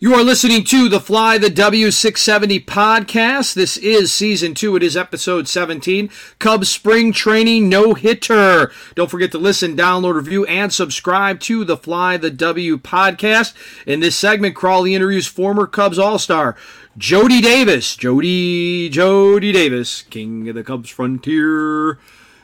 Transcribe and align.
You 0.00 0.14
are 0.14 0.22
listening 0.22 0.62
to 0.66 0.88
the 0.88 1.00
Fly 1.00 1.38
the 1.38 1.48
W670 1.48 2.64
podcast. 2.66 3.54
This 3.54 3.76
is 3.76 4.12
season 4.12 4.54
two. 4.54 4.76
It 4.76 4.82
is 4.84 4.96
episode 4.96 5.48
17. 5.48 6.08
Cubs 6.38 6.68
spring 6.68 7.12
training 7.12 7.68
no 7.68 7.94
hitter. 7.94 8.70
Don't 8.94 9.10
forget 9.10 9.32
to 9.32 9.38
listen, 9.38 9.76
download, 9.76 10.14
review, 10.14 10.46
and 10.46 10.72
subscribe 10.72 11.40
to 11.40 11.64
the 11.64 11.76
Fly 11.76 12.16
the 12.16 12.30
W 12.30 12.78
podcast. 12.78 13.54
In 13.88 13.98
this 13.98 14.16
segment, 14.16 14.54
Crawly 14.54 14.94
interviews 14.94 15.26
former 15.26 15.66
Cubs 15.66 15.98
All 15.98 16.20
Star 16.20 16.54
Jody 16.96 17.40
Davis. 17.40 17.96
Jody, 17.96 18.88
Jody 18.90 19.50
Davis, 19.50 20.02
King 20.02 20.48
of 20.48 20.54
the 20.54 20.62
Cubs 20.62 20.90
Frontier, 20.90 21.98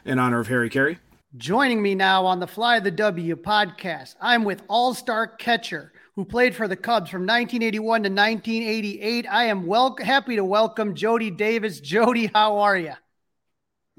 in 0.04 0.18
honor 0.18 0.40
of 0.40 0.48
Harry 0.48 0.68
Caray. 0.68 0.98
Joining 1.36 1.80
me 1.80 1.94
now 1.94 2.26
on 2.26 2.40
the 2.40 2.48
Fly 2.48 2.80
the 2.80 2.90
W 2.90 3.36
podcast, 3.36 4.16
I'm 4.20 4.42
with 4.42 4.62
All 4.66 4.92
Star 4.92 5.28
catcher 5.28 5.92
who 6.16 6.24
played 6.24 6.54
for 6.54 6.68
the 6.68 6.76
Cubs 6.76 7.10
from 7.10 7.22
1981 7.22 8.02
to 8.04 8.08
1988. 8.08 9.26
I 9.28 9.44
am 9.44 9.66
well 9.66 9.96
happy 10.00 10.36
to 10.36 10.44
welcome 10.44 10.94
Jody 10.94 11.30
Davis. 11.30 11.80
Jody, 11.80 12.30
how 12.32 12.58
are 12.58 12.78
you? 12.78 12.92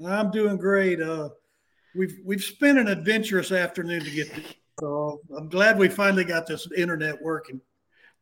I'm 0.06 0.30
doing 0.30 0.56
great. 0.56 1.00
Uh, 1.00 1.30
we've 1.94 2.16
we've 2.24 2.42
spent 2.42 2.78
an 2.78 2.88
adventurous 2.88 3.52
afternoon 3.52 4.04
to 4.04 4.10
get 4.10 4.34
to, 4.34 4.42
so 4.80 5.20
I'm 5.36 5.48
glad 5.48 5.78
we 5.78 5.88
finally 5.88 6.24
got 6.24 6.46
this 6.46 6.68
internet 6.76 7.20
working. 7.22 7.60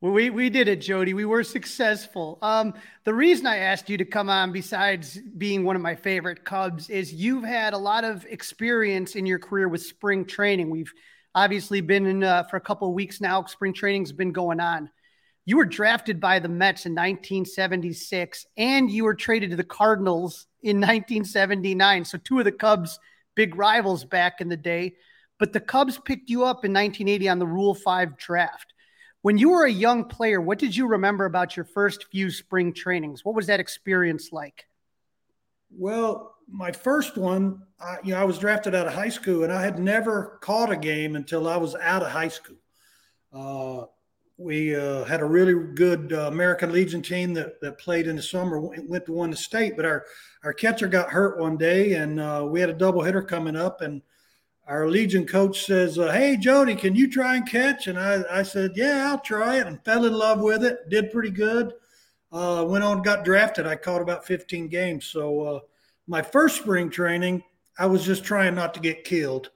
Well, 0.00 0.12
we, 0.12 0.28
we 0.28 0.50
did 0.50 0.68
it, 0.68 0.82
Jody. 0.82 1.14
We 1.14 1.24
were 1.24 1.42
successful. 1.42 2.38
Um, 2.42 2.74
the 3.04 3.14
reason 3.14 3.46
I 3.46 3.58
asked 3.58 3.88
you 3.88 3.96
to 3.96 4.04
come 4.04 4.28
on, 4.28 4.52
besides 4.52 5.18
being 5.38 5.64
one 5.64 5.76
of 5.76 5.82
my 5.82 5.94
favorite 5.94 6.44
Cubs, 6.44 6.90
is 6.90 7.14
you've 7.14 7.44
had 7.44 7.72
a 7.72 7.78
lot 7.78 8.04
of 8.04 8.26
experience 8.26 9.14
in 9.14 9.24
your 9.24 9.38
career 9.38 9.66
with 9.66 9.82
spring 9.82 10.26
training. 10.26 10.68
We've 10.68 10.92
obviously 11.34 11.80
been 11.80 12.06
in 12.06 12.24
uh, 12.24 12.44
for 12.44 12.56
a 12.56 12.60
couple 12.60 12.88
of 12.88 12.94
weeks 12.94 13.20
now. 13.20 13.44
Spring 13.44 13.72
training's 13.72 14.12
been 14.12 14.32
going 14.32 14.60
on. 14.60 14.90
You 15.46 15.58
were 15.58 15.66
drafted 15.66 16.20
by 16.20 16.38
the 16.38 16.48
Mets 16.48 16.86
in 16.86 16.92
1976, 16.92 18.46
and 18.56 18.90
you 18.90 19.04
were 19.04 19.14
traded 19.14 19.50
to 19.50 19.56
the 19.56 19.64
Cardinals 19.64 20.46
in 20.62 20.78
1979. 20.78 22.04
So 22.06 22.18
two 22.18 22.38
of 22.38 22.44
the 22.44 22.52
Cubs' 22.52 22.98
big 23.34 23.56
rivals 23.56 24.04
back 24.04 24.40
in 24.40 24.48
the 24.48 24.56
day. 24.56 24.94
But 25.38 25.52
the 25.52 25.60
Cubs 25.60 25.98
picked 25.98 26.30
you 26.30 26.44
up 26.44 26.64
in 26.64 26.72
1980 26.72 27.28
on 27.28 27.38
the 27.38 27.46
Rule 27.46 27.74
Five 27.74 28.16
draft. 28.16 28.72
When 29.22 29.38
you 29.38 29.50
were 29.50 29.64
a 29.64 29.72
young 29.72 30.04
player, 30.04 30.40
what 30.40 30.58
did 30.58 30.76
you 30.76 30.86
remember 30.86 31.24
about 31.24 31.56
your 31.56 31.64
first 31.64 32.06
few 32.10 32.30
spring 32.30 32.72
trainings? 32.72 33.24
What 33.24 33.34
was 33.34 33.46
that 33.48 33.60
experience 33.60 34.32
like? 34.32 34.66
Well, 35.70 36.33
my 36.48 36.72
first 36.72 37.16
one, 37.16 37.62
I, 37.80 37.98
you 38.04 38.12
know, 38.12 38.20
I 38.20 38.24
was 38.24 38.38
drafted 38.38 38.74
out 38.74 38.86
of 38.86 38.94
high 38.94 39.08
school, 39.08 39.44
and 39.44 39.52
I 39.52 39.62
had 39.62 39.78
never 39.78 40.38
caught 40.40 40.70
a 40.70 40.76
game 40.76 41.16
until 41.16 41.48
I 41.48 41.56
was 41.56 41.74
out 41.74 42.02
of 42.02 42.10
high 42.10 42.28
school. 42.28 42.56
Uh, 43.32 43.86
we 44.36 44.74
uh, 44.74 45.04
had 45.04 45.20
a 45.20 45.24
really 45.24 45.54
good 45.74 46.12
uh, 46.12 46.26
American 46.26 46.72
Legion 46.72 47.02
team 47.02 47.34
that, 47.34 47.60
that 47.60 47.78
played 47.78 48.06
in 48.06 48.16
the 48.16 48.22
summer, 48.22 48.60
went 48.60 49.06
to 49.06 49.12
win 49.12 49.30
the 49.30 49.36
state, 49.36 49.76
but 49.76 49.84
our 49.84 50.04
our 50.42 50.52
catcher 50.52 50.88
got 50.88 51.10
hurt 51.10 51.38
one 51.38 51.56
day, 51.56 51.94
and 51.94 52.20
uh, 52.20 52.46
we 52.46 52.60
had 52.60 52.68
a 52.68 52.74
doubleheader 52.74 53.26
coming 53.26 53.56
up, 53.56 53.80
and 53.80 54.02
our 54.66 54.88
Legion 54.88 55.26
coach 55.26 55.64
says, 55.64 55.98
uh, 55.98 56.10
"Hey, 56.10 56.36
Jody, 56.36 56.74
can 56.74 56.94
you 56.94 57.10
try 57.10 57.36
and 57.36 57.48
catch?" 57.48 57.86
And 57.86 57.98
I, 57.98 58.22
I 58.30 58.42
said, 58.42 58.72
"Yeah, 58.74 59.08
I'll 59.08 59.20
try 59.20 59.58
it," 59.58 59.66
and 59.66 59.84
fell 59.84 60.04
in 60.04 60.12
love 60.12 60.40
with 60.40 60.64
it. 60.64 60.88
Did 60.90 61.12
pretty 61.12 61.30
good. 61.30 61.72
Uh, 62.32 62.64
went 62.66 62.82
on, 62.82 63.02
got 63.02 63.24
drafted. 63.24 63.66
I 63.66 63.76
caught 63.76 64.02
about 64.02 64.26
15 64.26 64.68
games, 64.68 65.06
so 65.06 65.62
my 66.06 66.22
first 66.22 66.56
spring 66.56 66.90
training, 66.90 67.42
I 67.78 67.86
was 67.86 68.04
just 68.04 68.24
trying 68.24 68.54
not 68.54 68.74
to 68.74 68.80
get 68.80 69.04
killed. 69.04 69.50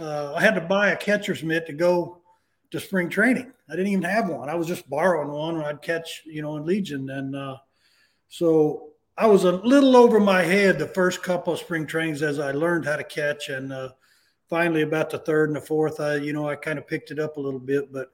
Uh, 0.00 0.34
I 0.34 0.40
had 0.40 0.54
to 0.54 0.60
buy 0.60 0.90
a 0.90 0.96
catcher's 0.96 1.42
mitt 1.42 1.66
to 1.66 1.72
go 1.72 2.22
to 2.70 2.80
spring 2.80 3.08
training. 3.08 3.52
I 3.68 3.72
didn't 3.72 3.92
even 3.92 4.04
have 4.04 4.28
one. 4.28 4.48
I 4.48 4.54
was 4.54 4.66
just 4.66 4.88
borrowing 4.88 5.30
one 5.30 5.56
when 5.56 5.66
I'd 5.66 5.82
catch, 5.82 6.22
you 6.26 6.42
know, 6.42 6.56
in 6.56 6.66
Legion. 6.66 7.08
And 7.10 7.34
uh, 7.34 7.56
so 8.28 8.90
I 9.16 9.26
was 9.26 9.44
a 9.44 9.52
little 9.52 9.96
over 9.96 10.20
my 10.20 10.42
head 10.42 10.78
the 10.78 10.88
first 10.88 11.22
couple 11.22 11.52
of 11.52 11.58
spring 11.58 11.86
trainings 11.86 12.22
as 12.22 12.38
I 12.38 12.52
learned 12.52 12.84
how 12.84 12.96
to 12.96 13.04
catch. 13.04 13.48
And 13.48 13.72
uh, 13.72 13.90
finally, 14.50 14.82
about 14.82 15.10
the 15.10 15.18
third 15.18 15.48
and 15.48 15.56
the 15.56 15.60
fourth, 15.60 16.00
I, 16.00 16.16
you 16.16 16.32
know, 16.32 16.48
I 16.48 16.56
kind 16.56 16.78
of 16.78 16.86
picked 16.86 17.10
it 17.10 17.18
up 17.18 17.36
a 17.36 17.40
little 17.40 17.60
bit. 17.60 17.92
But, 17.92 18.12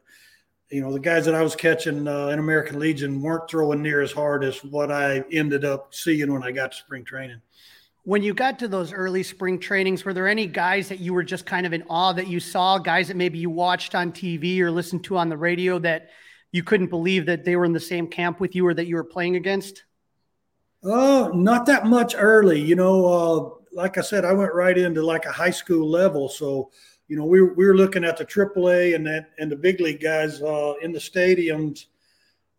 you 0.71 0.81
know, 0.81 0.93
the 0.93 1.01
guys 1.01 1.25
that 1.25 1.35
I 1.35 1.43
was 1.43 1.57
catching 1.57 2.07
uh, 2.07 2.29
in 2.29 2.39
American 2.39 2.79
Legion 2.79 3.23
weren't 3.23 3.51
throwing 3.51 3.83
near 3.83 4.03
as 4.03 4.13
hard 4.13 4.45
as 4.45 4.63
what 4.63 4.93
I 4.93 5.25
ended 5.33 5.65
up 5.65 5.95
seeing 5.95 6.33
when 6.33 6.45
I 6.45 6.53
got 6.53 6.73
to 6.73 6.79
spring 6.79 7.05
training 7.05 7.41
when 8.05 8.23
you 8.23 8.33
got 8.33 8.59
to 8.61 8.69
those 8.69 8.93
early 8.93 9.23
spring 9.23 9.59
trainings, 9.59 10.05
were 10.05 10.15
there 10.15 10.29
any 10.29 10.47
guys 10.47 10.89
that 10.89 11.01
you 11.01 11.13
were 11.13 11.23
just 11.23 11.45
kind 11.45 11.67
of 11.67 11.73
in 11.73 11.83
awe 11.89 12.13
that 12.13 12.29
you 12.29 12.41
saw, 12.41 12.79
guys 12.79 13.09
that 13.09 13.17
maybe 13.17 13.39
you 13.39 13.51
watched 13.51 13.95
on 13.95 14.13
TV 14.13 14.61
or 14.61 14.71
listened 14.71 15.05
to 15.05 15.19
on 15.19 15.29
the 15.29 15.37
radio 15.37 15.79
that 15.79 16.09
you 16.53 16.63
couldn't 16.63 16.89
believe 16.89 17.27
that 17.27 17.45
they 17.45 17.57
were 17.57 17.65
in 17.65 17.73
the 17.73 17.81
same 17.81 18.07
camp 18.07 18.41
with 18.41 18.55
you 18.55 18.67
or 18.67 18.75
that 18.75 18.87
you 18.87 18.97
were 18.97 19.05
playing 19.05 19.37
against? 19.37 19.85
Oh, 20.83 21.31
not 21.35 21.67
that 21.67 21.87
much 21.87 22.15
early. 22.17 22.61
You 22.61 22.75
know, 22.75 23.05
uh, 23.07 23.51
like 23.73 23.99
I 23.99 24.01
said, 24.01 24.25
I 24.25 24.33
went 24.33 24.55
right 24.55 24.77
into 24.77 25.03
like 25.03 25.27
a 25.27 25.33
high 25.33 25.51
school 25.51 25.89
level. 25.89 26.29
So, 26.29 26.71
you 27.07 27.17
know, 27.17 27.27
we 27.27 27.43
were, 27.43 27.55
we 27.55 27.67
were 27.67 27.77
looking 27.77 28.05
at 28.05 28.17
the 28.17 28.25
AAA 28.25 28.95
and 28.95 29.07
that 29.07 29.31
and 29.39 29.53
the 29.53 29.57
big 29.57 29.81
league 29.81 30.01
guys 30.01 30.41
uh, 30.43 30.75
in 30.81 30.93
the 30.93 30.99
stadiums 30.99 31.87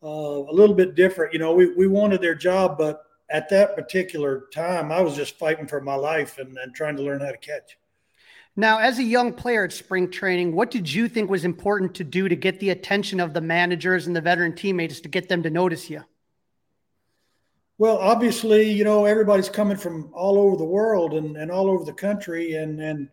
uh, 0.03 0.07
a 0.07 0.53
little 0.53 0.75
bit 0.75 0.93
different. 0.93 1.33
You 1.33 1.39
know, 1.39 1.53
we, 1.53 1.73
we 1.73 1.87
wanted 1.87 2.21
their 2.21 2.35
job, 2.35 2.77
but 2.77 3.03
at 3.31 3.49
that 3.49 3.75
particular 3.75 4.45
time, 4.53 4.91
I 4.91 5.01
was 5.01 5.15
just 5.15 5.37
fighting 5.37 5.67
for 5.67 5.81
my 5.81 5.95
life 5.95 6.37
and, 6.37 6.57
and 6.57 6.75
trying 6.75 6.97
to 6.97 7.03
learn 7.03 7.21
how 7.21 7.31
to 7.31 7.37
catch. 7.37 7.77
Now, 8.55 8.79
as 8.79 8.99
a 8.99 9.03
young 9.03 9.33
player 9.33 9.63
at 9.63 9.71
spring 9.71 10.11
training, 10.11 10.53
what 10.53 10.71
did 10.71 10.91
you 10.91 11.07
think 11.07 11.29
was 11.29 11.45
important 11.45 11.95
to 11.95 12.03
do 12.03 12.27
to 12.27 12.35
get 12.35 12.59
the 12.59 12.71
attention 12.71 13.21
of 13.21 13.33
the 13.33 13.39
managers 13.39 14.07
and 14.07 14.15
the 14.15 14.21
veteran 14.21 14.53
teammates 14.53 14.99
to 15.01 15.09
get 15.09 15.29
them 15.29 15.43
to 15.43 15.49
notice 15.49 15.89
you? 15.89 16.03
Well, 17.77 17.97
obviously, 17.97 18.69
you 18.69 18.83
know, 18.83 19.05
everybody's 19.05 19.49
coming 19.49 19.77
from 19.77 20.11
all 20.13 20.37
over 20.37 20.57
the 20.57 20.65
world 20.65 21.13
and, 21.13 21.37
and 21.37 21.49
all 21.49 21.69
over 21.69 21.85
the 21.85 21.93
country. 21.93 22.55
And, 22.55 22.79
and 22.81 23.09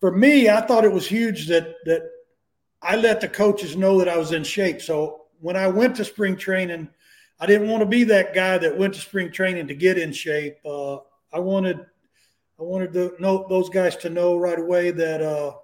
for 0.00 0.12
me, 0.12 0.50
I 0.50 0.60
thought 0.60 0.84
it 0.84 0.92
was 0.92 1.06
huge 1.06 1.48
that, 1.48 1.74
that 1.86 2.02
I 2.82 2.96
let 2.96 3.22
the 3.22 3.28
coaches 3.28 3.74
know 3.74 3.98
that 3.98 4.08
I 4.08 4.18
was 4.18 4.32
in 4.32 4.44
shape. 4.44 4.82
So 4.82 5.22
when 5.40 5.56
I 5.56 5.66
went 5.66 5.96
to 5.96 6.04
spring 6.04 6.36
training, 6.36 6.90
I 7.40 7.46
didn't 7.46 7.68
want 7.68 7.80
to 7.82 7.86
be 7.86 8.04
that 8.04 8.34
guy 8.34 8.58
that 8.58 8.76
went 8.76 8.94
to 8.94 9.00
spring 9.00 9.30
training 9.30 9.68
to 9.68 9.74
get 9.74 9.98
in 9.98 10.12
shape. 10.12 10.58
Uh, 10.64 10.96
I 11.32 11.38
wanted 11.38 11.78
I 12.60 12.64
wanted 12.64 12.92
to 12.94 13.14
know 13.20 13.46
those 13.48 13.68
guys 13.68 13.96
to 13.98 14.10
know 14.10 14.36
right 14.36 14.58
away 14.58 14.90
that 14.90 15.22
uh, 15.22 15.54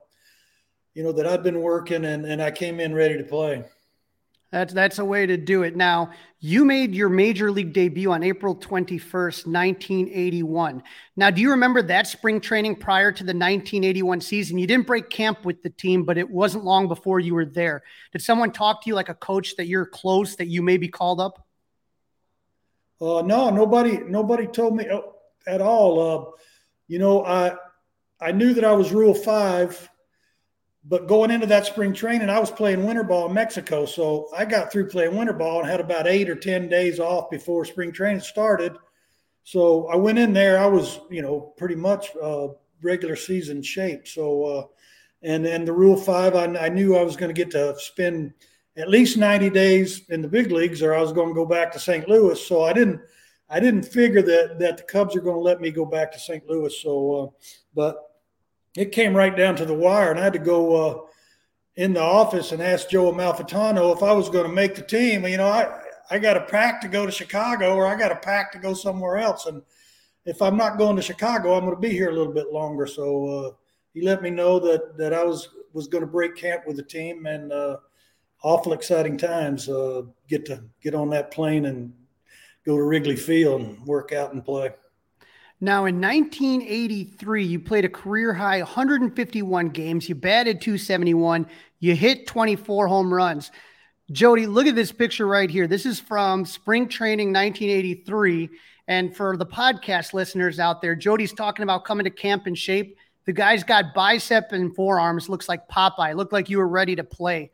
you 0.95 1.03
know 1.03 1.12
that 1.12 1.27
I'd 1.27 1.43
been 1.43 1.61
working 1.61 2.05
and 2.05 2.25
and 2.25 2.41
I 2.41 2.51
came 2.51 2.79
in 2.79 2.95
ready 2.95 3.19
to 3.19 3.25
play. 3.25 3.65
That's 4.53 4.73
that's 4.73 5.01
a 5.01 5.05
way 5.05 5.27
to 5.27 5.37
do 5.37 5.65
it. 5.65 5.75
Now, 5.75 6.12
you 6.39 6.65
made 6.65 6.95
your 6.95 7.09
major 7.09 7.51
league 7.51 7.73
debut 7.73 8.12
on 8.12 8.23
April 8.23 8.55
21st, 8.55 9.47
1981. 9.47 10.81
Now, 11.17 11.31
do 11.31 11.43
you 11.43 11.51
remember 11.51 11.83
that 11.83 12.06
spring 12.06 12.41
training 12.41 12.77
prior 12.77 13.11
to 13.11 13.25
the 13.25 13.33
1981 13.33 14.21
season? 14.21 14.59
You 14.59 14.69
didn't 14.69 14.87
break 14.87 15.11
camp 15.11 15.45
with 15.45 15.61
the 15.65 15.71
team, 15.71 16.05
but 16.05 16.19
it 16.19 16.31
wasn't 16.31 16.65
long 16.65 16.87
before 16.87 17.19
you 17.19 17.35
were 17.35 17.47
there. 17.47 17.82
Did 18.12 18.23
someone 18.23 18.53
talk 18.53 18.85
to 18.85 18.88
you 18.88 18.94
like 18.94 19.09
a 19.09 19.15
coach 19.15 19.56
that 19.56 19.67
you're 19.67 19.87
close 19.87 20.37
that 20.37 20.47
you 20.47 20.62
may 20.62 20.76
be 20.76 20.87
called 20.87 21.21
up? 21.21 21.44
Uh, 23.00 23.23
no, 23.23 23.50
nobody, 23.50 23.99
nobody 23.99 24.46
told 24.46 24.76
me 24.76 24.87
oh, 24.91 25.14
at 25.46 25.61
all. 25.61 26.00
Uh, 26.00 26.31
you 26.88 26.99
know, 26.99 27.25
I, 27.25 27.56
I 28.20 28.32
knew 28.32 28.55
that 28.55 28.64
I 28.64 28.73
was 28.73 28.93
Rule 28.93 29.14
Five, 29.14 29.91
but 30.85 31.08
going 31.08 31.31
into 31.31 31.46
that 31.46 31.67
spring 31.67 31.93
training, 31.93 32.31
I 32.31 32.38
was 32.38 32.50
playing 32.50 32.87
winter 32.87 33.05
ball 33.05 33.26
in 33.29 33.35
Mexico, 33.35 33.87
so 33.87 34.29
I 34.37 34.44
got 34.44 34.70
through 34.70 34.88
playing 34.88 35.17
winter 35.17 35.32
ball 35.32 35.61
and 35.61 35.69
had 35.69 35.81
about 35.81 36.06
eight 36.06 36.29
or 36.29 36.37
ten 36.37 36.69
days 36.69 37.00
off 37.00 37.31
before 37.31 37.64
spring 37.64 37.93
training 37.93 38.20
started. 38.20 38.76
So 39.43 39.88
I 39.88 39.97
went 39.97 40.19
in 40.19 40.32
there. 40.32 40.58
I 40.58 40.67
was, 40.67 41.00
you 41.11 41.20
know, 41.20 41.52
pretty 41.58 41.75
much 41.75 42.11
uh, 42.23 42.49
regular 42.82 43.17
season 43.17 43.62
shape. 43.62 44.06
So, 44.06 44.44
uh, 44.44 44.67
and 45.23 45.47
and 45.47 45.67
the 45.67 45.73
Rule 45.73 45.97
Five, 45.97 46.35
I, 46.35 46.44
I 46.44 46.69
knew 46.69 46.97
I 46.97 47.02
was 47.02 47.17
going 47.17 47.35
to 47.35 47.38
get 47.38 47.50
to 47.52 47.75
spend 47.79 48.32
at 48.76 48.88
least 48.88 49.17
90 49.17 49.50
days 49.50 50.03
in 50.09 50.21
the 50.21 50.29
big 50.29 50.50
leagues 50.50 50.82
or 50.82 50.94
I 50.94 51.00
was 51.00 51.12
going 51.12 51.29
to 51.29 51.35
go 51.35 51.47
back 51.47 51.73
to 51.73 51.79
St. 51.79 52.09
Louis. 52.09 52.44
So 52.47 52.65
I 52.65 52.73
didn't 52.73 53.00
I 53.49 53.61
didn't 53.61 53.85
figure 53.85 54.23
that 54.23 54.59
that 54.59 54.76
the 54.79 54.82
Cubs 54.82 55.15
are 55.15 55.21
going 55.21 55.37
to 55.37 55.41
let 55.41 55.61
me 55.61 55.71
go 55.71 55.85
back 55.85 56.11
to 56.12 56.19
St. 56.19 56.47
Louis. 56.49 56.76
So 56.82 57.15
uh, 57.15 57.47
but 57.75 57.97
it 58.76 58.93
came 58.93 59.15
right 59.15 59.37
down 59.37 59.56
to 59.56 59.65
the 59.65 59.75
wire 59.75 60.11
and 60.11 60.19
I 60.19 60.25
had 60.25 60.32
to 60.32 60.38
go 60.38 60.75
uh, 60.75 61.00
in 61.76 61.93
the 61.93 62.03
office 62.03 62.53
and 62.53 62.62
ask 62.62 62.88
Joe 62.88 63.12
Amalfitano 63.12 63.94
if 63.94 64.03
I 64.03 64.12
was 64.12 64.29
going 64.29 64.47
to 64.47 64.53
make 64.53 64.75
the 64.75 64.82
team. 64.82 65.26
You 65.26 65.37
know, 65.37 65.49
I 65.49 65.81
I 66.11 66.19
got 66.19 66.37
a 66.37 66.43
pack 66.43 66.81
to 66.82 66.88
go 66.88 67.06
to 67.06 67.12
Chicago 67.12 67.75
or 67.75 67.87
I 67.87 67.97
got 67.97 68.12
a 68.12 68.17
pack 68.17 68.53
to 68.53 68.59
go 68.59 68.75
somewhere 68.75 69.17
else, 69.17 69.47
and 69.47 69.62
if 70.26 70.41
I'm 70.41 70.56
not 70.56 70.79
going 70.79 70.97
to 70.97 71.03
Chicago, 71.03 71.55
I'm 71.55 71.65
going 71.65 71.75
to 71.75 71.81
be 71.81 71.91
here 71.91 72.11
a 72.11 72.15
little 72.15 72.32
bit 72.32 72.53
longer. 72.53 72.87
So 72.87 73.26
uh, 73.26 73.50
he 73.93 74.03
let 74.03 74.23
me 74.23 74.31
know 74.31 74.59
that 74.61 74.97
that 74.99 75.12
I 75.12 75.25
was 75.25 75.49
was 75.73 75.88
going 75.88 76.03
to 76.03 76.11
break 76.11 76.37
camp 76.37 76.67
with 76.67 76.76
the 76.76 76.82
team, 76.82 77.26
and 77.26 77.53
uh, 77.53 77.79
awful 78.44 78.75
exciting 78.75 79.19
times. 79.19 79.69
Uh, 79.69 80.02
get 80.29 80.46
to 80.46 80.62
get 80.81 80.94
on 80.94 81.11
that 81.11 81.32
plane 81.32 81.64
and 81.64 81.93
go 82.64 82.76
to 82.76 82.82
Wrigley 82.82 83.17
Field 83.17 83.62
and 83.62 83.85
work 83.85 84.12
out 84.12 84.32
and 84.32 84.44
play. 84.44 84.70
Now, 85.61 85.87
in 85.87 86.00
1983, 86.00 87.44
you 87.44 87.58
played 87.58 87.85
a 87.85 87.88
career 87.88 88.35
high 88.35 88.58
151 88.58 89.70
games. 89.70 90.08
You 90.08 90.14
batted 90.14 90.61
271. 90.61 91.46
You 91.81 91.96
hit 91.96 92.26
24 92.26 92.87
home 92.87 93.12
runs. 93.12 93.50
Jody, 94.12 94.47
look 94.47 94.67
at 94.67 94.75
this 94.75 94.93
picture 94.93 95.26
right 95.26 95.49
here. 95.49 95.67
This 95.67 95.87
is 95.87 95.99
from 95.99 96.44
spring 96.44 96.88
training 96.88 97.29
1983. 97.29 98.50
And 98.88 99.17
for 99.17 99.38
the 99.38 99.47
podcast 99.47 100.12
listeners 100.12 100.58
out 100.58 100.82
there, 100.82 100.94
Jody's 100.94 101.32
talking 101.32 101.62
about 101.62 101.87
coming 101.87 102.05
to 102.05 102.11
camp 102.11 102.47
in 102.47 102.55
shape. 102.55 102.99
The 103.25 103.32
guy's 103.32 103.64
got 103.64 103.94
bicep 103.94 104.52
and 104.52 104.75
forearms, 104.75 105.31
looks 105.31 105.49
like 105.49 105.67
Popeye, 105.69 106.14
looked 106.14 106.35
like 106.35 106.50
you 106.50 106.58
were 106.58 106.69
ready 106.69 106.94
to 106.97 107.05
play. 107.05 107.50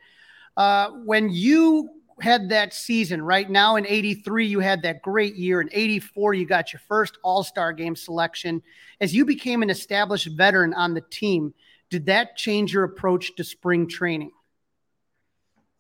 Uh, 0.57 0.91
when 1.05 1.29
you 1.31 1.89
had 2.21 2.51
that 2.51 2.75
season 2.75 3.23
right 3.23 3.49
now 3.49 3.77
in 3.77 3.87
83 3.87 4.47
you 4.47 4.61
had 4.61 4.83
that 4.83 5.03
great 5.03 5.37
year. 5.37 5.61
In 5.61 5.69
84 5.73 6.35
you 6.35 6.47
got 6.47 6.73
your 6.73 6.81
first 6.87 7.19
all-star 7.23 7.73
game 7.73 7.97
selection. 7.97 8.63
As 9.01 9.15
you 9.15 9.25
became 9.25 9.63
an 9.63 9.71
established 9.71 10.29
veteran 10.37 10.75
on 10.75 10.95
the 10.95 11.01
team 11.01 11.55
did 11.89 12.07
that 12.07 12.37
change 12.37 12.73
your 12.73 12.85
approach 12.85 13.35
to 13.35 13.43
spring 13.43 13.89
training? 13.89 14.31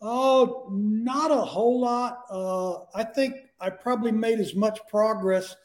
Oh 0.00 0.68
not 0.70 1.30
a 1.30 1.36
whole 1.36 1.80
lot. 1.80 2.24
Uh, 2.30 2.84
i 2.94 3.04
think 3.04 3.34
i 3.60 3.68
probably 3.68 4.12
made 4.12 4.40
as 4.40 4.54
much 4.54 4.78
progress 4.88 5.56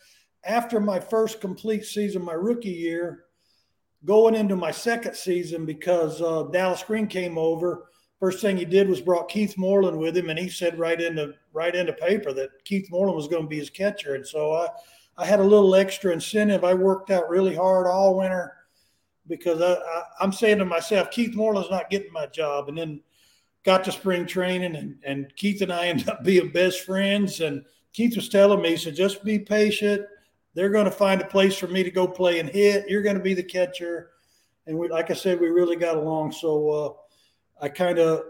after 0.43 0.79
my 0.79 0.99
first 0.99 1.41
complete 1.41 1.85
season 1.85 2.21
my 2.21 2.33
rookie 2.33 2.69
year 2.69 3.23
going 4.03 4.35
into 4.35 4.55
my 4.55 4.71
second 4.71 5.15
season 5.15 5.65
because 5.65 6.21
uh, 6.21 6.43
dallas 6.51 6.83
green 6.83 7.07
came 7.07 7.37
over 7.37 7.85
first 8.25 8.41
thing 8.41 8.57
he 8.57 8.65
did 8.65 8.89
was 8.89 9.01
brought 9.01 9.29
Keith 9.29 9.55
Moreland 9.55 9.99
with 9.99 10.17
him, 10.17 10.31
and 10.31 10.39
he 10.39 10.49
said 10.49 10.79
right 10.79 10.99
into 10.99 11.35
right 11.53 11.75
into 11.75 11.93
paper 11.93 12.33
that 12.33 12.49
Keith 12.63 12.89
Moreland 12.89 13.15
was 13.15 13.27
going 13.27 13.43
to 13.43 13.47
be 13.47 13.59
his 13.59 13.69
catcher. 13.69 14.15
And 14.15 14.25
so 14.25 14.51
I, 14.53 14.67
I 15.15 15.27
had 15.27 15.39
a 15.39 15.43
little 15.43 15.75
extra 15.75 16.11
incentive. 16.11 16.63
I 16.63 16.73
worked 16.73 17.11
out 17.11 17.29
really 17.29 17.53
hard 17.55 17.85
all 17.85 18.17
winter 18.17 18.51
because 19.27 19.61
I, 19.61 19.73
I, 19.73 20.23
am 20.23 20.31
saying 20.31 20.57
to 20.57 20.65
myself, 20.65 21.11
Keith 21.11 21.35
Moreland's 21.35 21.69
not 21.69 21.91
getting 21.91 22.11
my 22.11 22.25
job. 22.25 22.67
And 22.67 22.75
then 22.75 22.99
got 23.63 23.83
to 23.83 23.91
spring 23.91 24.25
training, 24.25 24.75
and, 24.75 24.97
and 25.05 25.31
Keith 25.35 25.61
and 25.61 25.71
I 25.71 25.85
ended 25.89 26.09
up 26.09 26.23
being 26.23 26.49
best 26.49 26.79
friends. 26.81 27.41
And 27.41 27.63
Keith 27.93 28.15
was 28.15 28.27
telling 28.27 28.59
me, 28.59 28.71
he 28.71 28.77
said, 28.77 28.95
just 28.95 29.23
be 29.23 29.37
patient. 29.37 30.01
They're 30.55 30.69
going 30.69 30.85
to 30.85 30.91
find 30.91 31.21
a 31.21 31.27
place 31.27 31.55
for 31.55 31.67
me 31.67 31.83
to 31.83 31.91
go 31.91 32.07
play 32.07 32.39
and 32.39 32.49
hit. 32.49 32.89
You're 32.89 33.03
going 33.03 33.17
to 33.17 33.21
be 33.21 33.35
the 33.35 33.43
catcher. 33.43 34.13
And 34.65 34.79
we, 34.79 34.87
like 34.87 35.11
I 35.11 35.13
said, 35.13 35.39
we 35.39 35.49
really 35.49 35.75
got 35.75 35.97
along. 35.97 36.31
So, 36.31 36.69
uh, 36.71 36.93
I 37.61 37.69
kind 37.69 37.99
of 37.99 38.23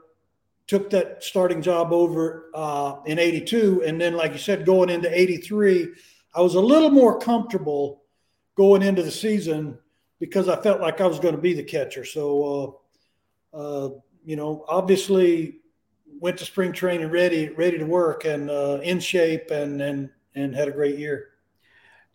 took 0.68 0.90
that 0.90 1.24
starting 1.24 1.62
job 1.62 1.92
over 1.94 2.50
uh, 2.54 2.96
in 3.06 3.20
82. 3.20 3.84
And 3.86 4.00
then, 4.00 4.16
like 4.16 4.34
you 4.34 4.40
said, 4.40 4.66
going 4.66 4.90
into 4.90 5.10
83, 5.20 5.90
I 6.34 6.42
was 6.42 6.56
a 6.56 6.60
little 6.60 6.90
more 6.90 7.20
comfortable 7.20 8.04
going 8.56 8.82
into 8.82 9.04
the 9.04 9.12
season 9.12 9.78
because 10.20 10.50
I 10.50 10.62
felt 10.62 10.82
like 10.82 11.02
I 11.02 11.08
was 11.08 11.20
going 11.20 11.36
to 11.36 11.42
be 11.42 11.54
the 11.54 11.64
catcher. 11.64 12.06
So, 12.06 12.82
uh, 13.54 13.58
uh, 13.58 13.90
you 14.26 14.36
know, 14.36 14.66
obviously 14.68 15.60
went 16.20 16.38
to 16.40 16.46
spring 16.46 16.72
training 16.72 17.12
ready, 17.12 17.50
ready 17.50 17.78
to 17.78 17.86
work 17.86 18.26
and 18.26 18.50
uh, 18.50 18.80
in 18.82 19.00
shape 19.00 19.52
and, 19.52 19.82
and, 19.82 20.10
and 20.34 20.56
had 20.56 20.68
a 20.68 20.72
great 20.72 20.98
year. 20.98 21.30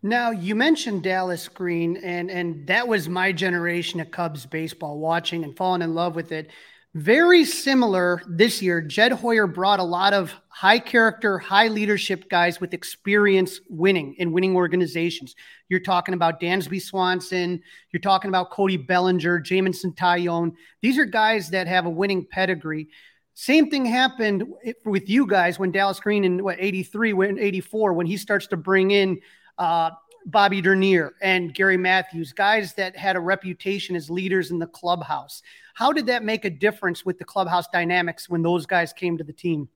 Now 0.02 0.30
you 0.30 0.54
mentioned 0.54 1.02
Dallas 1.02 1.46
Green, 1.46 1.98
and 1.98 2.30
and 2.30 2.66
that 2.68 2.88
was 2.88 3.06
my 3.06 3.32
generation 3.32 4.00
of 4.00 4.10
Cubs 4.10 4.46
baseball, 4.46 4.98
watching 4.98 5.44
and 5.44 5.54
falling 5.54 5.82
in 5.82 5.94
love 5.94 6.14
with 6.14 6.32
it. 6.32 6.50
Very 6.94 7.44
similar 7.44 8.20
this 8.26 8.60
year. 8.60 8.80
Jed 8.80 9.12
Hoyer 9.12 9.46
brought 9.46 9.78
a 9.78 9.84
lot 9.84 10.12
of 10.12 10.34
high 10.48 10.80
character, 10.80 11.38
high 11.38 11.68
leadership 11.68 12.28
guys 12.28 12.60
with 12.60 12.74
experience 12.74 13.60
winning 13.68 14.14
in 14.14 14.32
winning 14.32 14.56
organizations. 14.56 15.36
You're 15.68 15.78
talking 15.78 16.14
about 16.14 16.40
Dansby 16.40 16.82
Swanson. 16.82 17.62
You're 17.92 18.00
talking 18.00 18.28
about 18.28 18.50
Cody 18.50 18.76
Bellinger, 18.76 19.38
Jameson 19.38 19.92
Taillon. 19.92 20.52
These 20.82 20.98
are 20.98 21.04
guys 21.04 21.50
that 21.50 21.68
have 21.68 21.86
a 21.86 21.90
winning 21.90 22.26
pedigree. 22.28 22.88
Same 23.34 23.70
thing 23.70 23.86
happened 23.86 24.44
with 24.84 25.08
you 25.08 25.28
guys 25.28 25.60
when 25.60 25.70
Dallas 25.70 26.00
Green 26.00 26.24
in 26.24 26.42
what 26.42 26.56
83, 26.58 27.12
when 27.12 27.38
84, 27.38 27.92
when 27.92 28.06
he 28.06 28.16
starts 28.16 28.48
to 28.48 28.56
bring 28.56 28.90
in 28.90 29.20
uh, 29.58 29.90
Bobby 30.26 30.60
Dernier 30.60 31.14
and 31.20 31.54
Gary 31.54 31.76
Matthews, 31.76 32.32
guys 32.32 32.74
that 32.74 32.96
had 32.96 33.16
a 33.16 33.20
reputation 33.20 33.96
as 33.96 34.10
leaders 34.10 34.50
in 34.50 34.58
the 34.58 34.66
clubhouse. 34.66 35.42
How 35.74 35.92
did 35.92 36.06
that 36.06 36.24
make 36.24 36.44
a 36.44 36.50
difference 36.50 37.04
with 37.04 37.18
the 37.18 37.24
clubhouse 37.24 37.68
dynamics 37.68 38.28
when 38.28 38.42
those 38.42 38.66
guys 38.66 38.92
came 38.92 39.16
to 39.18 39.24
the 39.24 39.32
team? 39.32 39.68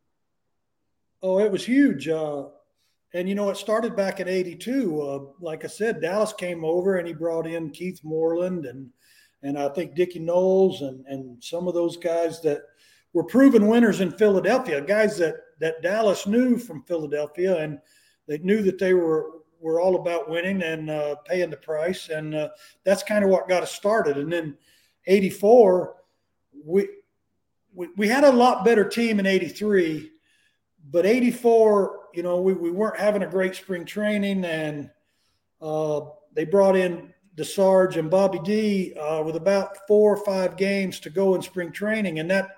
Oh, 1.22 1.38
it 1.38 1.50
was 1.50 1.64
huge. 1.64 2.08
Uh, 2.08 2.44
and, 3.14 3.28
you 3.28 3.34
know, 3.34 3.48
it 3.48 3.56
started 3.56 3.96
back 3.96 4.20
in 4.20 4.28
82. 4.28 5.00
Uh, 5.00 5.18
like 5.40 5.64
I 5.64 5.68
said, 5.68 6.00
Dallas 6.00 6.32
came 6.32 6.64
over 6.64 6.96
and 6.96 7.06
he 7.06 7.14
brought 7.14 7.46
in 7.46 7.70
Keith 7.70 8.00
Moreland 8.02 8.66
and, 8.66 8.90
and 9.42 9.58
I 9.58 9.68
think 9.68 9.94
Dickie 9.94 10.20
Noles 10.20 10.82
and, 10.82 11.06
and 11.06 11.42
some 11.42 11.68
of 11.68 11.74
those 11.74 11.96
guys 11.96 12.40
that 12.42 12.62
were 13.12 13.24
proven 13.24 13.68
winners 13.68 14.00
in 14.00 14.10
Philadelphia, 14.10 14.80
guys 14.80 15.16
that, 15.18 15.36
that 15.60 15.82
Dallas 15.82 16.26
knew 16.26 16.58
from 16.58 16.82
Philadelphia 16.82 17.58
and 17.58 17.78
they 18.26 18.38
knew 18.38 18.62
that 18.62 18.78
they 18.78 18.94
were 18.94 19.30
we're 19.64 19.80
all 19.80 19.96
about 19.96 20.28
winning 20.28 20.62
and 20.62 20.90
uh, 20.90 21.14
paying 21.24 21.48
the 21.48 21.56
price, 21.56 22.10
and 22.10 22.34
uh, 22.34 22.50
that's 22.84 23.02
kind 23.02 23.24
of 23.24 23.30
what 23.30 23.48
got 23.48 23.62
us 23.62 23.72
started. 23.72 24.18
And 24.18 24.30
then 24.30 24.58
'84, 25.06 25.96
we, 26.62 26.86
we 27.72 27.88
we 27.96 28.06
had 28.06 28.24
a 28.24 28.30
lot 28.30 28.66
better 28.66 28.86
team 28.86 29.18
in 29.18 29.24
'83, 29.24 30.10
but 30.90 31.06
'84, 31.06 31.98
you 32.12 32.22
know, 32.22 32.42
we, 32.42 32.52
we 32.52 32.70
weren't 32.70 33.00
having 33.00 33.22
a 33.22 33.26
great 33.26 33.56
spring 33.56 33.86
training, 33.86 34.44
and 34.44 34.90
uh, 35.62 36.02
they 36.34 36.44
brought 36.44 36.76
in 36.76 37.14
the 37.36 37.44
Sarge 37.44 37.96
and 37.96 38.10
Bobby 38.10 38.40
D 38.44 38.94
uh, 38.94 39.22
with 39.22 39.36
about 39.36 39.78
four 39.88 40.14
or 40.14 40.24
five 40.26 40.58
games 40.58 41.00
to 41.00 41.10
go 41.10 41.36
in 41.36 41.40
spring 41.42 41.72
training, 41.72 42.18
and 42.18 42.30
that 42.30 42.50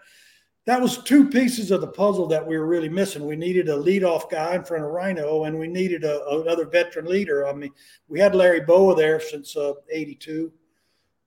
that 0.66 0.80
was 0.80 0.98
two 0.98 1.28
pieces 1.28 1.70
of 1.70 1.80
the 1.80 1.86
puzzle 1.86 2.26
that 2.26 2.44
we 2.44 2.58
were 2.58 2.66
really 2.66 2.88
missing. 2.88 3.24
We 3.24 3.36
needed 3.36 3.68
a 3.68 3.76
leadoff 3.76 4.28
guy 4.28 4.56
in 4.56 4.64
front 4.64 4.84
of 4.84 4.90
Rhino, 4.90 5.44
and 5.44 5.58
we 5.58 5.68
needed 5.68 6.02
a, 6.02 6.28
another 6.28 6.66
veteran 6.66 7.06
leader. 7.06 7.46
I 7.46 7.52
mean, 7.52 7.70
we 8.08 8.18
had 8.18 8.34
Larry 8.34 8.60
Bowa 8.60 8.96
there 8.96 9.20
since 9.20 9.56
uh, 9.56 9.74
'82, 9.90 10.52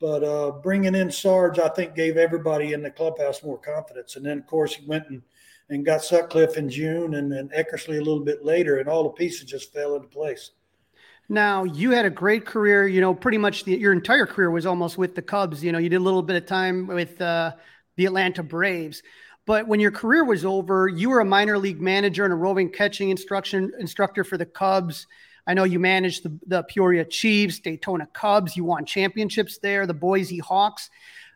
but 0.02 0.24
uh, 0.24 0.52
bringing 0.52 0.94
in 0.94 1.10
Sarge, 1.10 1.58
I 1.58 1.70
think, 1.70 1.96
gave 1.96 2.18
everybody 2.18 2.74
in 2.74 2.84
the 2.84 2.92
clubhouse 2.92 3.42
more 3.42 3.58
confidence. 3.58 4.18
And 4.18 4.26
then, 4.26 4.40
of 4.40 4.46
course, 4.46 4.76
he 4.76 4.86
went 4.86 5.10
and, 5.10 5.22
and 5.70 5.86
got 5.86 6.04
Sutcliffe 6.04 6.58
in 6.58 6.70
June, 6.70 7.16
and 7.16 7.32
then 7.32 7.50
Eckersley 7.58 7.98
a 7.98 8.04
little 8.04 8.26
bit 8.26 8.44
later, 8.44 8.80
and 8.80 8.90
all 8.90 9.04
the 9.04 9.10
pieces 9.10 9.46
just 9.46 9.72
fell 9.72 9.96
into 9.96 10.10
place. 10.10 10.52
Now 11.30 11.64
you 11.64 11.92
had 11.92 12.06
a 12.06 12.10
great 12.10 12.46
career. 12.46 12.88
You 12.88 13.00
know, 13.00 13.14
pretty 13.14 13.38
much 13.38 13.64
the, 13.64 13.78
your 13.78 13.94
entire 13.94 14.26
career 14.26 14.52
was 14.52 14.66
almost 14.66 14.98
with 14.98 15.16
the 15.16 15.22
Cubs. 15.22 15.64
You 15.64 15.72
know, 15.72 15.78
you 15.78 15.88
did 15.88 15.98
a 15.98 16.04
little 16.04 16.24
bit 16.24 16.36
of 16.36 16.46
time 16.46 16.88
with 16.88 17.22
uh, 17.22 17.54
the 17.96 18.06
Atlanta 18.06 18.44
Braves. 18.44 19.04
But 19.50 19.68
when 19.68 19.80
your 19.80 19.90
career 19.90 20.24
was 20.24 20.46
over, 20.46 20.88
you 20.88 21.10
were 21.10 21.22
a 21.22 21.26
minor 21.26 21.58
league 21.58 21.82
manager 21.82 22.24
and 22.24 22.32
a 22.32 22.36
roving 22.36 22.70
catching 22.70 23.10
instruction 23.10 23.72
instructor 23.80 24.24
for 24.24 24.38
the 24.38 24.46
Cubs. 24.46 25.08
I 25.48 25.56
know 25.56 25.64
you 25.64 25.80
managed 25.80 26.22
the, 26.22 26.40
the 26.46 26.62
Peoria 26.62 27.04
Chiefs, 27.04 27.58
Daytona 27.58 28.08
Cubs. 28.14 28.56
You 28.56 28.64
won 28.64 28.86
championships 28.86 29.58
there, 29.58 29.88
the 29.88 29.94
Boise 29.96 30.38
Hawks. 30.38 30.92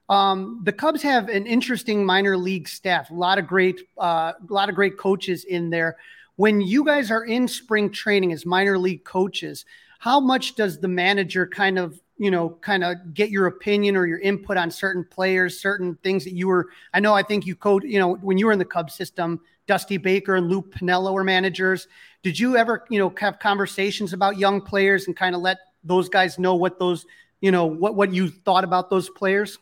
Um, 0.10 0.62
the 0.63 0.72
Cubs 0.72 1.01
have 1.01 1.27
an 1.27 1.48
interesting 1.48 2.05
minor 2.05 2.38
league 2.38 2.67
staff. 2.67 3.10
A 3.10 3.15
lot 3.15 3.39
of 3.39 3.48
great, 3.48 3.82
uh, 3.98 4.34
a 4.48 4.53
lot 4.53 4.70
of 4.70 4.75
great 4.75 4.96
coaches 5.00 5.43
in 5.46 5.72
there. 5.72 5.98
When 6.36 6.62
you 6.62 6.86
guys 6.86 7.10
are 7.10 7.25
in 7.25 7.48
spring 7.48 7.89
training 7.89 8.32
as 8.32 8.46
minor 8.46 8.77
league 8.77 9.05
coaches, 9.05 9.65
how 9.98 10.20
much 10.20 10.53
does 10.53 10.79
the 10.79 10.88
manager 10.88 11.48
kind 11.48 11.79
of 11.79 12.00
you 12.17 12.32
know, 12.32 12.50
kind 12.62 12.84
of 12.84 13.13
get 13.13 13.29
your 13.29 13.48
opinion 13.48 13.96
or 13.96 14.05
your 14.05 14.20
input 14.20 14.58
on 14.58 14.70
certain 14.70 15.03
players, 15.03 15.60
certain 15.60 15.96
things 16.03 16.24
that 16.24 16.34
you 16.34 16.48
were. 16.48 16.70
I 16.93 17.00
know, 17.00 17.13
I 17.13 17.24
think 17.24 17.46
you 17.46 17.55
code, 17.55 17.84
you 17.84 18.00
know, 18.00 18.15
when 18.15 18.38
you 18.38 18.46
were 18.46 18.51
in 18.51 18.60
the 18.60 18.65
Cubs 18.65 18.93
system, 18.93 19.41
Dusty 19.67 19.98
Baker 19.98 20.36
and 20.36 20.50
Lou 20.50 20.62
Piniella 20.62 21.13
were 21.13 21.24
managers. 21.24 21.88
Did 22.22 22.38
you 22.39 22.58
ever, 22.58 22.86
you 22.89 23.00
know, 23.00 23.13
have 23.20 23.39
conversations 23.39 24.13
about 24.13 24.38
young 24.38 24.62
players 24.62 25.08
and 25.08 25.15
kind 25.15 25.36
of 25.36 25.41
let 25.41 25.58
those 25.84 26.10
guys 26.10 26.38
know 26.38 26.55
what 26.55 26.79
those, 26.79 27.05
you 27.41 27.51
know, 27.51 27.65
what 27.65 27.96
what 27.96 28.13
you 28.13 28.29
thought 28.29 28.63
about 28.63 28.89
those 28.89 29.10
players? 29.10 29.58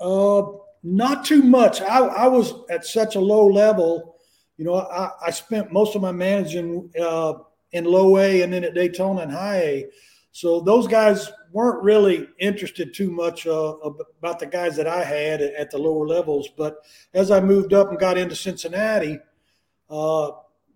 Uh, 0.00 0.42
not 0.82 1.24
too 1.24 1.42
much. 1.42 1.80
I, 1.80 1.98
I 1.98 2.28
was 2.28 2.54
at 2.70 2.84
such 2.84 3.16
a 3.16 3.20
low 3.20 3.46
level. 3.46 4.16
You 4.56 4.64
know, 4.64 4.74
I, 4.74 5.10
I 5.26 5.30
spent 5.30 5.72
most 5.72 5.96
of 5.96 6.02
my 6.02 6.12
managing 6.12 6.90
uh, 7.00 7.34
in 7.72 7.84
low 7.84 8.18
A 8.18 8.42
and 8.42 8.52
then 8.52 8.64
at 8.64 8.74
Daytona 8.74 9.22
and 9.22 9.32
high 9.32 9.58
A. 9.58 9.86
So 10.36 10.60
those 10.60 10.86
guys 10.86 11.32
weren't 11.50 11.82
really 11.82 12.28
interested 12.38 12.92
too 12.92 13.10
much 13.10 13.46
uh, 13.46 13.72
about 14.18 14.38
the 14.38 14.44
guys 14.44 14.76
that 14.76 14.86
I 14.86 15.02
had 15.02 15.40
at 15.40 15.70
the 15.70 15.78
lower 15.78 16.06
levels. 16.06 16.46
But 16.58 16.76
as 17.14 17.30
I 17.30 17.40
moved 17.40 17.72
up 17.72 17.88
and 17.88 17.98
got 17.98 18.18
into 18.18 18.36
Cincinnati, 18.36 19.18
uh, 19.88 20.32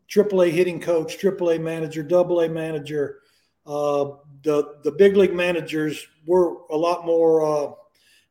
AAA 0.08 0.52
hitting 0.52 0.80
coach, 0.80 1.18
AAA 1.18 1.60
manager, 1.60 2.08
AA 2.10 2.48
manager, 2.48 3.18
uh, 3.66 4.12
the 4.44 4.76
the 4.82 4.92
big 4.92 5.14
league 5.18 5.34
managers 5.34 6.06
were 6.24 6.62
a 6.70 6.76
lot 6.76 7.04
more 7.04 7.44
uh, 7.44 7.72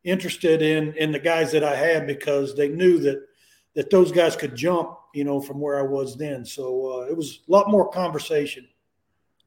interested 0.02 0.62
in 0.62 0.94
in 0.94 1.12
the 1.12 1.20
guys 1.20 1.52
that 1.52 1.62
I 1.62 1.76
had 1.76 2.08
because 2.08 2.56
they 2.56 2.70
knew 2.70 2.98
that 2.98 3.24
that 3.76 3.88
those 3.90 4.10
guys 4.10 4.34
could 4.34 4.56
jump, 4.56 4.98
you 5.14 5.22
know, 5.22 5.40
from 5.40 5.60
where 5.60 5.78
I 5.78 5.82
was 5.82 6.16
then. 6.16 6.44
So 6.44 7.02
uh, 7.02 7.06
it 7.08 7.16
was 7.16 7.38
a 7.48 7.52
lot 7.52 7.70
more 7.70 7.88
conversation. 7.88 8.66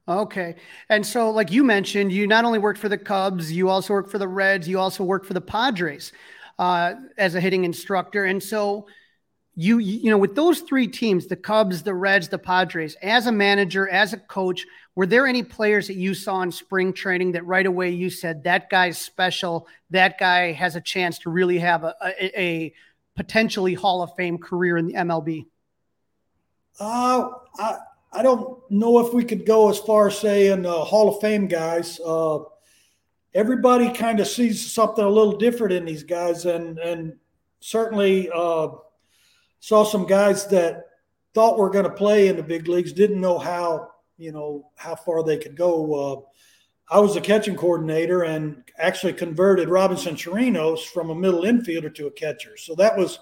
Okay. 0.08 0.56
And 0.90 1.06
so, 1.06 1.32
like 1.32 1.52
you 1.52 1.64
mentioned, 1.64 2.12
you 2.12 2.28
not 2.28 2.44
only 2.44 2.60
worked 2.60 2.80
for 2.80 2.90
the 2.90 2.98
Cubs, 2.98 3.52
you 3.52 3.70
also 3.70 3.94
worked 3.94 4.12
for 4.12 4.18
the 4.18 4.28
Reds, 4.28 4.68
you 4.68 4.78
also 4.80 5.04
worked 5.04 5.26
for 5.26 5.34
the 5.34 5.42
Padres 5.42 6.12
uh, 6.60 6.96
as 7.18 7.36
a 7.36 7.42
hitting 7.42 7.64
instructor. 7.64 8.26
And 8.26 8.44
so, 8.44 8.88
you, 9.56 9.78
you 9.78 10.10
know, 10.10 10.18
with 10.18 10.36
those 10.36 10.62
three 10.62 10.88
teams, 10.88 11.28
the 11.28 11.38
Cubs, 11.38 11.84
the 11.84 11.94
Reds, 11.94 12.28
the 12.28 12.38
Padres, 12.38 12.96
as 13.02 13.28
a 13.28 13.32
manager, 13.32 13.88
as 13.88 14.12
a 14.12 14.18
coach, 14.18 14.66
were 14.96 15.06
there 15.06 15.26
any 15.26 15.42
players 15.42 15.88
that 15.88 15.96
you 15.96 16.14
saw 16.14 16.42
in 16.42 16.52
spring 16.52 16.92
training 16.92 17.32
that 17.32 17.46
right 17.46 17.66
away 17.66 17.92
you 17.92 18.10
said, 18.10 18.44
that 18.44 18.70
guy's 18.70 18.98
special, 18.98 19.68
that 19.92 20.20
guy 20.20 20.52
has 20.52 20.76
a 20.76 20.82
chance 20.82 21.20
to 21.20 21.30
really 21.30 21.60
have 21.60 21.84
a, 21.84 21.96
a, 22.04 22.40
a 22.40 22.74
potentially 23.16 23.74
Hall 23.74 24.02
of 24.02 24.14
Fame 24.16 24.38
career 24.38 24.78
in 24.78 24.88
the 24.88 24.94
MLB? 24.94 25.46
Uh, 26.80 27.30
I, 27.58 27.78
I 28.14 28.22
don't 28.22 28.60
know 28.70 29.00
if 29.00 29.14
we 29.14 29.26
could 29.26 29.46
go 29.46 29.70
as 29.70 29.80
far 29.80 30.08
as 30.08 30.18
saying 30.20 30.66
uh, 30.66 30.72
Hall 30.72 31.10
of 31.10 31.20
Fame 31.20 31.48
guys. 31.48 32.00
Uh, 32.00 32.40
everybody 33.34 33.92
kind 33.92 34.20
of 34.20 34.28
sees 34.28 34.72
something 34.72 35.04
a 35.04 35.10
little 35.10 35.38
different 35.38 35.74
in 35.74 35.86
these 35.86 36.04
guys, 36.04 36.46
and 36.46 36.78
and 36.78 37.16
certainly 37.60 38.30
uh, 38.30 38.68
saw 39.60 39.84
some 39.84 40.06
guys 40.06 40.46
that 40.48 40.86
thought 41.34 41.58
were 41.58 41.72
going 41.72 41.86
to 41.86 41.92
play 41.92 42.28
in 42.28 42.38
the 42.38 42.44
big 42.44 42.68
leagues, 42.68 42.94
didn't 42.94 43.20
know 43.20 43.40
how 43.40 43.90
you 44.18 44.32
know 44.32 44.70
how 44.76 44.96
far 44.96 45.24
they 45.24 45.38
could 45.38 45.56
go. 45.56 45.94
Uh, 45.94 46.22
I 46.94 47.00
was 47.00 47.16
a 47.16 47.22
catching 47.22 47.56
coordinator 47.56 48.24
and 48.24 48.64
actually 48.78 49.14
converted 49.14 49.70
Robinson 49.70 50.16
Chirinos 50.16 50.86
from 50.86 51.10
a 51.10 51.16
middle 51.16 51.42
infielder 51.42 51.94
to 51.96 52.08
a 52.08 52.12
catcher. 52.12 52.58
So 52.58 52.76
that 52.76 52.96
was 52.96 53.20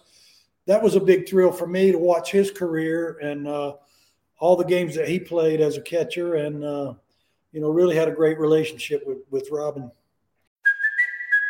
that 0.65 0.83
was 0.83 0.95
a 0.95 0.99
big 0.99 1.29
thrill 1.29 1.51
for 1.51 1.67
me 1.67 1.91
to 1.91 1.97
watch 1.97 2.31
his 2.31 2.51
career 2.51 3.17
and 3.21 3.47
uh, 3.47 3.73
all 4.41 4.57
the 4.57 4.65
games 4.65 4.95
that 4.95 5.07
he 5.07 5.19
played 5.19 5.61
as 5.61 5.77
a 5.77 5.81
catcher, 5.81 6.35
and 6.35 6.65
uh, 6.65 6.93
you 7.53 7.61
know, 7.61 7.69
really 7.69 7.95
had 7.95 8.09
a 8.09 8.11
great 8.11 8.37
relationship 8.37 9.07
with 9.07 9.19
with 9.29 9.47
Robin. 9.49 9.89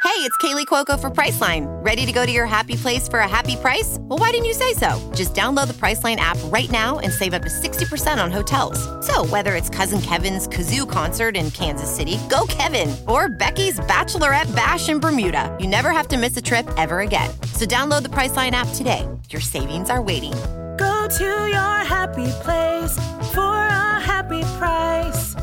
Hey, 0.03 0.27
it's 0.27 0.35
Kaley 0.37 0.65
Cuoco 0.65 0.99
for 0.99 1.09
Priceline. 1.09 1.65
Ready 1.85 2.05
to 2.05 2.11
go 2.11 2.25
to 2.25 2.31
your 2.31 2.45
happy 2.45 2.75
place 2.75 3.07
for 3.07 3.19
a 3.19 3.27
happy 3.27 3.55
price? 3.55 3.97
Well, 4.01 4.19
why 4.19 4.31
didn't 4.31 4.45
you 4.45 4.53
say 4.53 4.73
so? 4.73 4.89
Just 5.15 5.33
download 5.33 5.67
the 5.67 5.73
Priceline 5.73 6.17
app 6.17 6.37
right 6.45 6.69
now 6.69 6.99
and 6.99 7.13
save 7.13 7.33
up 7.33 7.43
to 7.43 7.49
sixty 7.49 7.85
percent 7.85 8.19
on 8.19 8.29
hotels. 8.29 8.77
So 9.05 9.25
whether 9.25 9.55
it's 9.55 9.69
Cousin 9.69 10.01
Kevin's 10.01 10.47
kazoo 10.47 10.89
concert 10.89 11.37
in 11.37 11.49
Kansas 11.51 11.89
City, 11.89 12.19
go 12.29 12.45
Kevin, 12.49 12.93
or 13.07 13.29
Becky's 13.29 13.79
bachelorette 13.81 14.53
bash 14.53 14.89
in 14.89 14.99
Bermuda, 14.99 15.55
you 15.61 15.67
never 15.67 15.91
have 15.91 16.09
to 16.09 16.17
miss 16.17 16.35
a 16.35 16.41
trip 16.41 16.69
ever 16.77 16.99
again. 16.99 17.29
So 17.53 17.65
download 17.65 18.03
the 18.03 18.09
Priceline 18.09 18.51
app 18.51 18.67
today. 18.73 19.07
Your 19.29 19.41
savings 19.41 19.89
are 19.89 20.01
waiting 20.01 20.33
Go 20.81 21.07
to 21.17 21.47
your 21.47 21.70
happy 22.01 22.31
place 22.41 22.95
for 23.31 23.67
a 23.67 23.99
happy 23.99 24.41
price. 24.57 25.35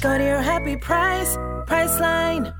Go 0.00 0.18
to 0.18 0.24
your 0.24 0.40
happy 0.40 0.76
price, 0.76 1.36
Priceline. 1.68 2.52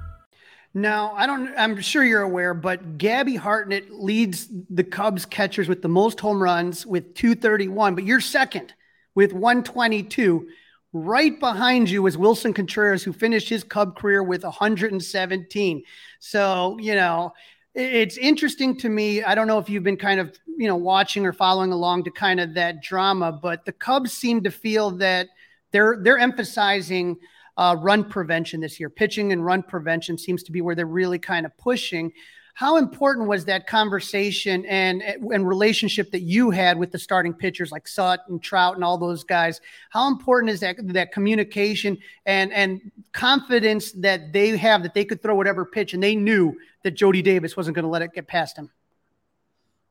Now, 0.72 1.14
I 1.16 1.26
don't 1.26 1.52
I'm 1.58 1.80
sure 1.80 2.04
you're 2.04 2.22
aware, 2.22 2.54
but 2.54 2.96
Gabby 2.96 3.34
Hartnett 3.34 3.90
leads 3.90 4.46
the 4.70 4.84
Cubs 4.84 5.26
catchers 5.26 5.66
with 5.66 5.82
the 5.82 5.88
most 5.88 6.20
home 6.20 6.40
runs 6.40 6.86
with 6.86 7.12
231, 7.14 7.96
but 7.96 8.04
you're 8.04 8.20
second 8.20 8.72
with 9.16 9.32
122. 9.32 10.46
Right 10.92 11.40
behind 11.40 11.90
you 11.90 12.06
is 12.06 12.16
Willson 12.16 12.54
Contreras, 12.54 13.02
who 13.02 13.12
finished 13.12 13.48
his 13.48 13.64
Cub 13.64 13.96
career 13.98 14.22
with 14.22 14.44
117. 14.44 15.82
So, 16.20 16.78
you 16.78 16.94
know, 16.94 17.32
it's 17.74 18.16
interesting 18.16 18.76
to 18.78 18.88
me. 18.88 19.22
I 19.22 19.34
don't 19.34 19.46
know 19.46 19.58
if 19.58 19.68
you've 19.68 19.84
been 19.84 19.96
kind 19.96 20.20
of, 20.20 20.36
you 20.56 20.66
know, 20.66 20.76
watching 20.76 21.26
or 21.26 21.32
following 21.32 21.72
along 21.72 22.04
to 22.04 22.10
kind 22.10 22.40
of 22.40 22.54
that 22.54 22.82
drama, 22.82 23.32
but 23.32 23.64
the 23.64 23.72
Cubs 23.72 24.12
seem 24.12 24.42
to 24.44 24.50
feel 24.50 24.90
that 24.92 25.28
they're 25.72 25.98
they're 26.02 26.18
emphasizing 26.18 27.16
uh, 27.56 27.76
run 27.78 28.04
prevention 28.04 28.60
this 28.60 28.80
year. 28.80 28.88
Pitching 28.88 29.32
and 29.32 29.44
run 29.44 29.62
prevention 29.62 30.16
seems 30.16 30.42
to 30.44 30.52
be 30.52 30.60
where 30.60 30.74
they're 30.74 30.86
really 30.86 31.18
kind 31.18 31.44
of 31.44 31.56
pushing. 31.58 32.12
How 32.58 32.76
important 32.76 33.28
was 33.28 33.44
that 33.44 33.68
conversation 33.68 34.66
and 34.66 35.00
and 35.00 35.46
relationship 35.46 36.10
that 36.10 36.22
you 36.22 36.50
had 36.50 36.76
with 36.76 36.90
the 36.90 36.98
starting 36.98 37.32
pitchers 37.32 37.70
like 37.70 37.86
Sutton, 37.86 38.24
and 38.28 38.42
Trout, 38.42 38.74
and 38.74 38.82
all 38.82 38.98
those 38.98 39.22
guys? 39.22 39.60
How 39.90 40.08
important 40.08 40.50
is 40.50 40.58
that 40.58 40.74
that 40.92 41.12
communication 41.12 41.96
and 42.26 42.52
and 42.52 42.90
confidence 43.12 43.92
that 43.92 44.32
they 44.32 44.56
have 44.56 44.82
that 44.82 44.92
they 44.92 45.04
could 45.04 45.22
throw 45.22 45.36
whatever 45.36 45.64
pitch 45.64 45.94
and 45.94 46.02
they 46.02 46.16
knew 46.16 46.52
that 46.82 46.96
Jody 46.96 47.22
Davis 47.22 47.56
wasn't 47.56 47.76
going 47.76 47.84
to 47.84 47.88
let 47.88 48.02
it 48.02 48.12
get 48.12 48.26
past 48.26 48.58
him? 48.58 48.68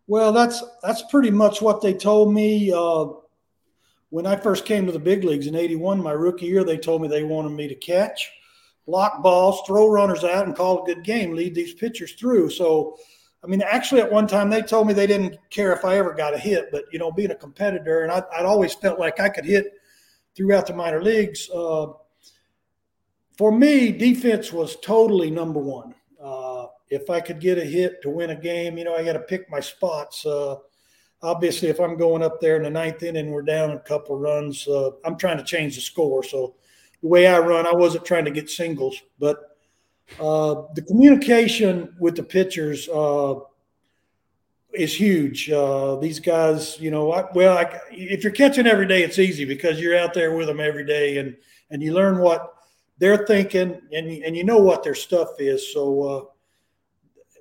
Well, 0.07 0.33
that's 0.33 0.61
that's 0.83 1.03
pretty 1.03 1.31
much 1.31 1.61
what 1.61 1.81
they 1.81 1.93
told 1.93 2.33
me 2.33 2.73
uh, 2.73 3.05
when 4.09 4.25
I 4.25 4.35
first 4.35 4.65
came 4.65 4.85
to 4.87 4.91
the 4.91 4.99
big 4.99 5.23
leagues 5.23 5.47
in 5.47 5.55
'81. 5.55 6.03
My 6.03 6.11
rookie 6.11 6.47
year, 6.47 6.65
they 6.65 6.77
told 6.77 7.01
me 7.01 7.07
they 7.07 7.23
wanted 7.23 7.53
me 7.53 7.69
to 7.69 7.75
catch 7.75 8.29
block 8.87 9.21
balls, 9.21 9.61
throw 9.67 9.89
runners 9.89 10.23
out, 10.23 10.47
and 10.47 10.55
call 10.55 10.81
a 10.81 10.85
good 10.85 11.03
game, 11.03 11.35
lead 11.35 11.53
these 11.53 11.73
pitchers 11.73 12.13
through. 12.13 12.49
So, 12.49 12.97
I 13.43 13.47
mean, 13.47 13.61
actually, 13.61 14.01
at 14.01 14.11
one 14.11 14.25
time 14.25 14.49
they 14.49 14.61
told 14.61 14.87
me 14.87 14.93
they 14.93 15.05
didn't 15.05 15.37
care 15.49 15.73
if 15.73 15.85
I 15.85 15.97
ever 15.97 16.13
got 16.13 16.33
a 16.33 16.39
hit, 16.39 16.69
but 16.71 16.85
you 16.91 16.97
know, 16.97 17.11
being 17.11 17.31
a 17.31 17.35
competitor, 17.35 18.01
and 18.03 18.11
I, 18.11 18.23
would 18.37 18.47
always 18.47 18.73
felt 18.73 18.97
like 18.97 19.19
I 19.19 19.29
could 19.29 19.45
hit 19.45 19.73
throughout 20.35 20.65
the 20.65 20.73
minor 20.73 21.03
leagues. 21.03 21.49
Uh, 21.49 21.87
for 23.37 23.51
me, 23.51 23.91
defense 23.91 24.51
was 24.51 24.77
totally 24.77 25.29
number 25.29 25.59
one. 25.59 25.93
Uh, 26.21 26.67
if 26.89 27.09
I 27.09 27.19
could 27.19 27.39
get 27.39 27.57
a 27.57 27.63
hit 27.63 28.01
to 28.01 28.09
win 28.09 28.31
a 28.31 28.35
game, 28.35 28.77
you 28.77 28.85
know, 28.85 28.95
I 28.95 29.03
got 29.03 29.13
to 29.13 29.19
pick 29.19 29.49
my 29.51 29.59
spots. 29.59 30.25
Uh, 30.25 30.55
obviously, 31.21 31.67
if 31.67 31.79
I'm 31.79 31.97
going 31.97 32.23
up 32.23 32.39
there 32.39 32.55
in 32.55 32.63
the 32.63 32.69
ninth 32.69 33.03
inning, 33.03 33.31
we're 33.31 33.41
down 33.43 33.71
a 33.71 33.79
couple 33.79 34.17
runs. 34.17 34.67
Uh, 34.67 34.91
I'm 35.05 35.17
trying 35.17 35.37
to 35.37 35.43
change 35.43 35.75
the 35.75 35.81
score, 35.81 36.23
so 36.23 36.55
the 37.01 37.07
way 37.07 37.27
I 37.27 37.39
run, 37.39 37.67
I 37.67 37.73
wasn't 37.73 38.05
trying 38.05 38.25
to 38.25 38.31
get 38.31 38.49
singles, 38.49 39.01
but 39.19 39.57
uh, 40.19 40.63
the 40.73 40.81
communication 40.81 41.95
with 41.99 42.15
the 42.15 42.23
pitchers 42.23 42.87
uh, 42.89 43.35
is 44.73 44.93
huge. 44.93 45.49
Uh, 45.49 45.97
these 45.97 46.19
guys, 46.19 46.79
you 46.79 46.91
know, 46.91 47.11
I, 47.11 47.25
well, 47.33 47.57
I, 47.57 47.79
if 47.91 48.23
you're 48.23 48.33
catching 48.33 48.67
every 48.67 48.87
day, 48.87 49.03
it's 49.03 49.19
easy 49.19 49.45
because 49.45 49.79
you're 49.79 49.97
out 49.97 50.13
there 50.13 50.35
with 50.35 50.47
them 50.47 50.59
every 50.59 50.85
day, 50.85 51.17
and 51.17 51.35
and 51.69 51.81
you 51.83 51.93
learn 51.93 52.19
what 52.19 52.53
they're 52.97 53.25
thinking, 53.25 53.81
and 53.91 54.07
and 54.07 54.35
you 54.35 54.43
know 54.43 54.59
what 54.59 54.83
their 54.83 54.95
stuff 54.95 55.29
is. 55.39 55.73
So 55.73 56.03
uh, 56.03 56.21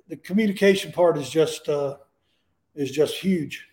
the 0.07 0.17
communication 0.17 0.91
part 0.91 1.17
is 1.17 1.29
just 1.29 1.69
uh, 1.69 1.97
is 2.75 2.91
just 2.91 3.15
huge. 3.15 3.65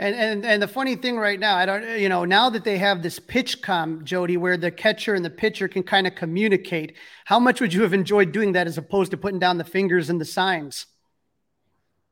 And 0.00 0.14
and 0.14 0.46
and 0.46 0.62
the 0.62 0.68
funny 0.68 0.94
thing 0.94 1.18
right 1.18 1.40
now, 1.40 1.56
I 1.56 1.66
don't 1.66 1.98
you 1.98 2.08
know, 2.08 2.24
now 2.24 2.50
that 2.50 2.62
they 2.62 2.78
have 2.78 3.02
this 3.02 3.18
PitchCom, 3.18 4.04
Jody, 4.04 4.36
where 4.36 4.56
the 4.56 4.70
catcher 4.70 5.14
and 5.14 5.24
the 5.24 5.30
pitcher 5.30 5.66
can 5.66 5.82
kind 5.82 6.06
of 6.06 6.14
communicate, 6.14 6.96
how 7.24 7.40
much 7.40 7.60
would 7.60 7.72
you 7.72 7.82
have 7.82 7.92
enjoyed 7.92 8.30
doing 8.30 8.52
that 8.52 8.68
as 8.68 8.78
opposed 8.78 9.10
to 9.10 9.16
putting 9.16 9.40
down 9.40 9.58
the 9.58 9.64
fingers 9.64 10.08
and 10.08 10.20
the 10.20 10.24
signs? 10.24 10.86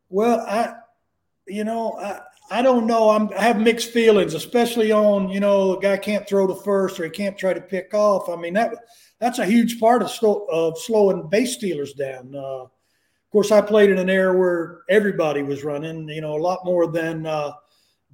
Well, 0.09 0.41
I 0.41 0.75
you 1.47 1.63
know, 1.63 1.93
I 1.93 2.23
I 2.51 2.63
don't 2.63 2.87
know. 2.87 3.11
I'm, 3.11 3.29
I 3.37 3.43
have 3.43 3.61
mixed 3.61 3.91
feelings, 3.91 4.35
especially 4.35 4.91
on 4.91 5.29
you 5.29 5.39
know 5.39 5.79
a 5.79 5.81
guy 5.81 5.97
can't 5.97 6.29
throw 6.29 6.49
to 6.49 6.57
first 6.57 6.99
or 6.99 7.05
he 7.05 7.11
can't 7.11 7.39
try 7.39 7.55
to 7.55 7.61
pick 7.61 7.95
off. 7.95 8.29
I 8.29 8.35
mean 8.35 8.55
that 8.55 8.75
that's 9.21 9.39
a 9.39 9.47
huge 9.47 9.79
part 9.79 10.03
of 10.03 10.11
slow, 10.11 10.47
of 10.51 10.77
slowing 10.79 11.29
base 11.29 11.55
stealers 11.55 11.93
down. 11.93 12.35
Uh, 12.35 12.65
of 12.65 13.31
course, 13.31 13.53
I 13.53 13.61
played 13.61 13.91
in 13.91 13.99
an 13.99 14.11
era 14.11 14.37
where 14.37 14.81
everybody 14.89 15.43
was 15.43 15.65
running, 15.65 16.09
you 16.09 16.21
know, 16.21 16.35
a 16.35 16.43
lot 16.43 16.65
more 16.65 16.87
than 16.91 17.27
uh, 17.27 17.53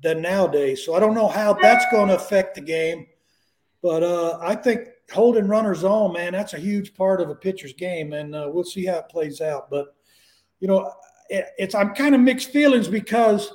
than 0.02 0.20
nowadays. 0.20 0.84
So 0.84 0.94
I 0.94 1.00
don't 1.00 1.14
know 1.14 1.28
how 1.28 1.54
that's 1.54 1.84
going 1.90 2.08
to 2.08 2.16
affect 2.16 2.54
the 2.54 2.60
game, 2.60 3.06
but 3.82 4.02
uh, 4.02 4.38
I 4.40 4.54
think 4.54 4.88
holding 5.12 5.46
runners 5.46 5.84
on, 5.84 6.12
man, 6.12 6.32
that's 6.32 6.54
a 6.54 6.58
huge 6.58 6.94
part 6.94 7.20
of 7.20 7.30
a 7.30 7.34
pitcher's 7.34 7.72
game, 7.72 8.12
and 8.12 8.34
uh, 8.34 8.48
we'll 8.52 8.64
see 8.64 8.86
how 8.86 8.98
it 8.98 9.08
plays 9.08 9.40
out. 9.40 9.70
But 9.70 9.94
you 10.60 10.68
know, 10.68 10.92
it, 11.28 11.46
it's 11.58 11.74
I'm 11.74 11.94
kind 11.94 12.14
of 12.14 12.20
mixed 12.20 12.50
feelings 12.50 12.88
because 12.88 13.52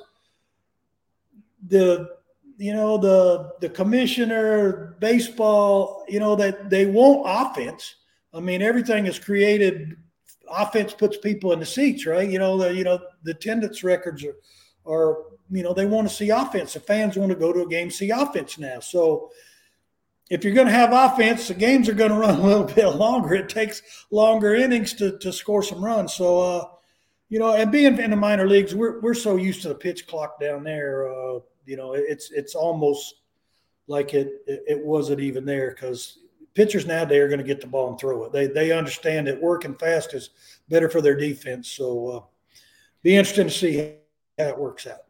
the 1.66 2.08
you 2.58 2.72
know 2.72 2.98
the 2.98 3.52
the 3.60 3.68
commissioner 3.68 4.96
baseball 5.00 6.04
you 6.08 6.18
know 6.20 6.34
that 6.34 6.68
they 6.70 6.86
want 6.86 7.22
offense 7.24 7.96
i 8.34 8.40
mean 8.40 8.62
everything 8.62 9.06
is 9.06 9.18
created 9.18 9.96
offense 10.50 10.92
puts 10.92 11.16
people 11.18 11.52
in 11.52 11.60
the 11.60 11.66
seats 11.66 12.06
right 12.06 12.28
you 12.30 12.38
know 12.38 12.58
the 12.58 12.74
you 12.74 12.84
know 12.84 12.98
the 13.22 13.30
attendance 13.30 13.82
records 13.82 14.24
are 14.24 14.36
are 14.86 15.18
you 15.50 15.62
know, 15.62 15.72
they 15.72 15.86
want 15.86 16.08
to 16.08 16.14
see 16.14 16.30
offense. 16.30 16.74
The 16.74 16.80
fans 16.80 17.16
want 17.16 17.30
to 17.30 17.38
go 17.38 17.52
to 17.52 17.62
a 17.62 17.68
game, 17.68 17.90
see 17.90 18.10
offense 18.10 18.58
now. 18.58 18.80
So 18.80 19.30
if 20.30 20.44
you're 20.44 20.54
going 20.54 20.66
to 20.66 20.72
have 20.72 20.92
offense, 20.92 21.48
the 21.48 21.54
games 21.54 21.88
are 21.88 21.94
going 21.94 22.10
to 22.14 22.18
run 22.18 22.38
a 22.38 22.42
little 22.42 22.64
bit 22.64 22.86
longer. 22.88 23.34
It 23.34 23.48
takes 23.48 23.82
longer 24.10 24.54
innings 24.54 24.94
to, 24.94 25.18
to 25.18 25.32
score 25.32 25.62
some 25.62 25.84
runs. 25.84 26.14
So, 26.14 26.40
uh, 26.40 26.64
you 27.28 27.38
know, 27.38 27.52
and 27.52 27.70
being 27.70 27.98
in 27.98 28.10
the 28.10 28.16
minor 28.16 28.46
leagues, 28.46 28.74
we're, 28.74 29.00
we're 29.00 29.14
so 29.14 29.36
used 29.36 29.62
to 29.62 29.68
the 29.68 29.74
pitch 29.74 30.06
clock 30.06 30.40
down 30.40 30.64
there. 30.64 31.08
Uh, 31.08 31.40
you 31.66 31.76
know, 31.76 31.92
it's 31.92 32.30
it's 32.30 32.54
almost 32.54 33.16
like 33.86 34.14
it 34.14 34.42
it, 34.46 34.82
wasn't 34.82 35.20
even 35.20 35.44
there 35.44 35.70
because 35.70 36.20
pitchers 36.54 36.86
nowadays 36.86 37.20
are 37.20 37.28
going 37.28 37.38
to 37.38 37.44
get 37.44 37.60
the 37.60 37.66
ball 37.66 37.90
and 37.90 38.00
throw 38.00 38.24
it. 38.24 38.32
They 38.32 38.46
they 38.46 38.72
understand 38.72 39.26
that 39.26 39.42
working 39.42 39.74
fast 39.74 40.14
is 40.14 40.30
better 40.70 40.88
for 40.88 41.02
their 41.02 41.14
defense. 41.14 41.68
So, 41.68 42.08
uh, 42.08 42.20
be 43.02 43.16
interesting 43.16 43.48
to 43.48 43.52
see 43.52 43.96
how 44.38 44.46
it 44.46 44.58
works 44.58 44.86
out. 44.86 45.07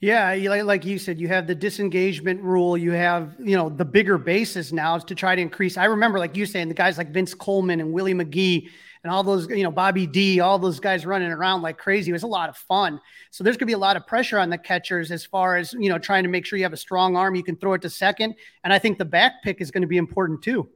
Yeah, 0.00 0.32
like 0.64 0.86
you 0.86 0.98
said, 0.98 1.20
you 1.20 1.28
have 1.28 1.46
the 1.46 1.54
disengagement 1.54 2.40
rule. 2.40 2.74
You 2.74 2.92
have, 2.92 3.34
you 3.38 3.54
know, 3.54 3.68
the 3.68 3.84
bigger 3.84 4.16
bases 4.16 4.72
now 4.72 4.96
is 4.96 5.04
to 5.04 5.14
try 5.14 5.34
to 5.34 5.42
increase. 5.42 5.76
I 5.76 5.84
remember, 5.84 6.18
like 6.18 6.38
you 6.38 6.46
saying, 6.46 6.68
the 6.68 6.74
guys 6.74 6.96
like 6.96 7.10
Vince 7.10 7.34
Coleman 7.34 7.80
and 7.80 7.92
Willie 7.92 8.14
McGee 8.14 8.70
and 9.04 9.12
all 9.12 9.22
those, 9.22 9.46
you 9.50 9.62
know, 9.62 9.70
Bobby 9.70 10.06
D, 10.06 10.40
all 10.40 10.58
those 10.58 10.80
guys 10.80 11.04
running 11.04 11.30
around 11.30 11.60
like 11.60 11.76
crazy. 11.76 12.10
It 12.10 12.14
was 12.14 12.22
a 12.22 12.28
lot 12.28 12.48
of 12.48 12.56
fun. 12.56 12.98
So 13.30 13.44
there's 13.44 13.56
going 13.56 13.66
to 13.66 13.66
be 13.66 13.74
a 13.74 13.78
lot 13.78 13.96
of 13.96 14.06
pressure 14.06 14.38
on 14.38 14.48
the 14.48 14.56
catchers 14.56 15.10
as 15.10 15.26
far 15.26 15.56
as, 15.56 15.74
you 15.74 15.90
know, 15.90 15.98
trying 15.98 16.22
to 16.22 16.30
make 16.30 16.46
sure 16.46 16.58
you 16.58 16.64
have 16.64 16.72
a 16.72 16.78
strong 16.78 17.14
arm. 17.14 17.34
You 17.34 17.42
can 17.42 17.56
throw 17.56 17.74
it 17.74 17.82
to 17.82 17.90
second. 17.90 18.36
And 18.64 18.72
I 18.72 18.78
think 18.78 18.96
the 18.96 19.04
back 19.04 19.42
pick 19.42 19.60
is 19.60 19.70
going 19.70 19.82
to 19.82 19.86
be 19.86 19.98
important 19.98 20.40
too. 20.40 20.70